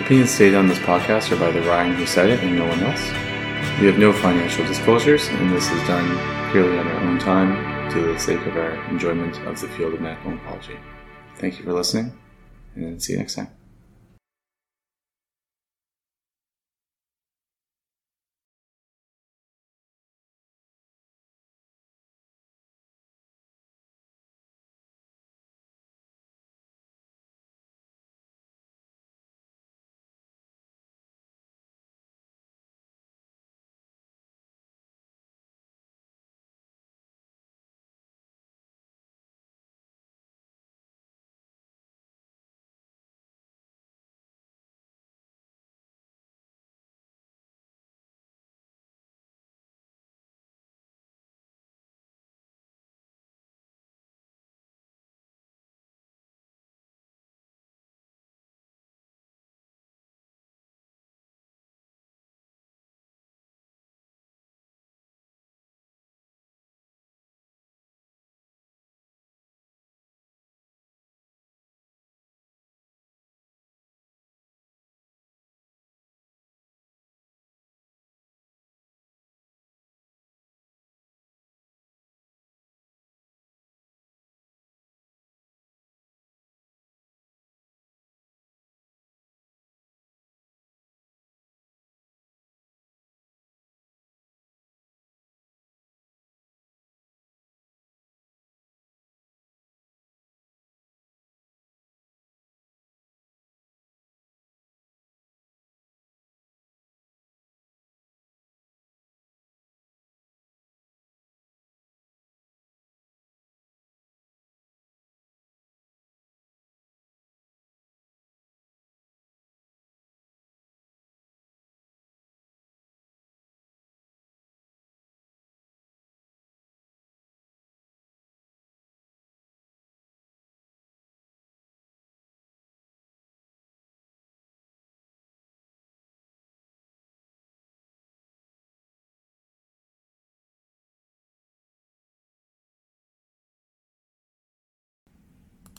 Opinions 0.01 0.31
stated 0.31 0.55
on 0.55 0.67
this 0.67 0.79
podcast 0.79 1.31
are 1.31 1.39
by 1.39 1.51
the 1.51 1.61
Ryan 1.61 1.95
who 1.95 2.05
said 2.05 2.29
it 2.29 2.43
and 2.43 2.57
no 2.57 2.67
one 2.67 2.83
else. 2.83 3.26
We 3.79 3.85
have 3.85 3.99
no 3.99 4.11
financial 4.11 4.65
disclosures, 4.65 5.27
and 5.27 5.55
this 5.55 5.69
is 5.69 5.87
done 5.87 6.51
purely 6.51 6.79
on 6.79 6.87
our 6.87 6.99
own 7.01 7.19
time 7.19 7.91
to 7.91 8.01
the 8.01 8.19
sake 8.19 8.43
of 8.47 8.57
our 8.57 8.73
enjoyment 8.89 9.37
of 9.45 9.61
the 9.61 9.67
field 9.67 9.93
of 9.93 10.01
medical 10.01 10.31
oncology. 10.31 10.79
Thank 11.35 11.59
you 11.59 11.63
for 11.63 11.73
listening, 11.73 12.17
and 12.73 12.99
see 12.99 13.13
you 13.13 13.19
next 13.19 13.35
time. 13.35 13.56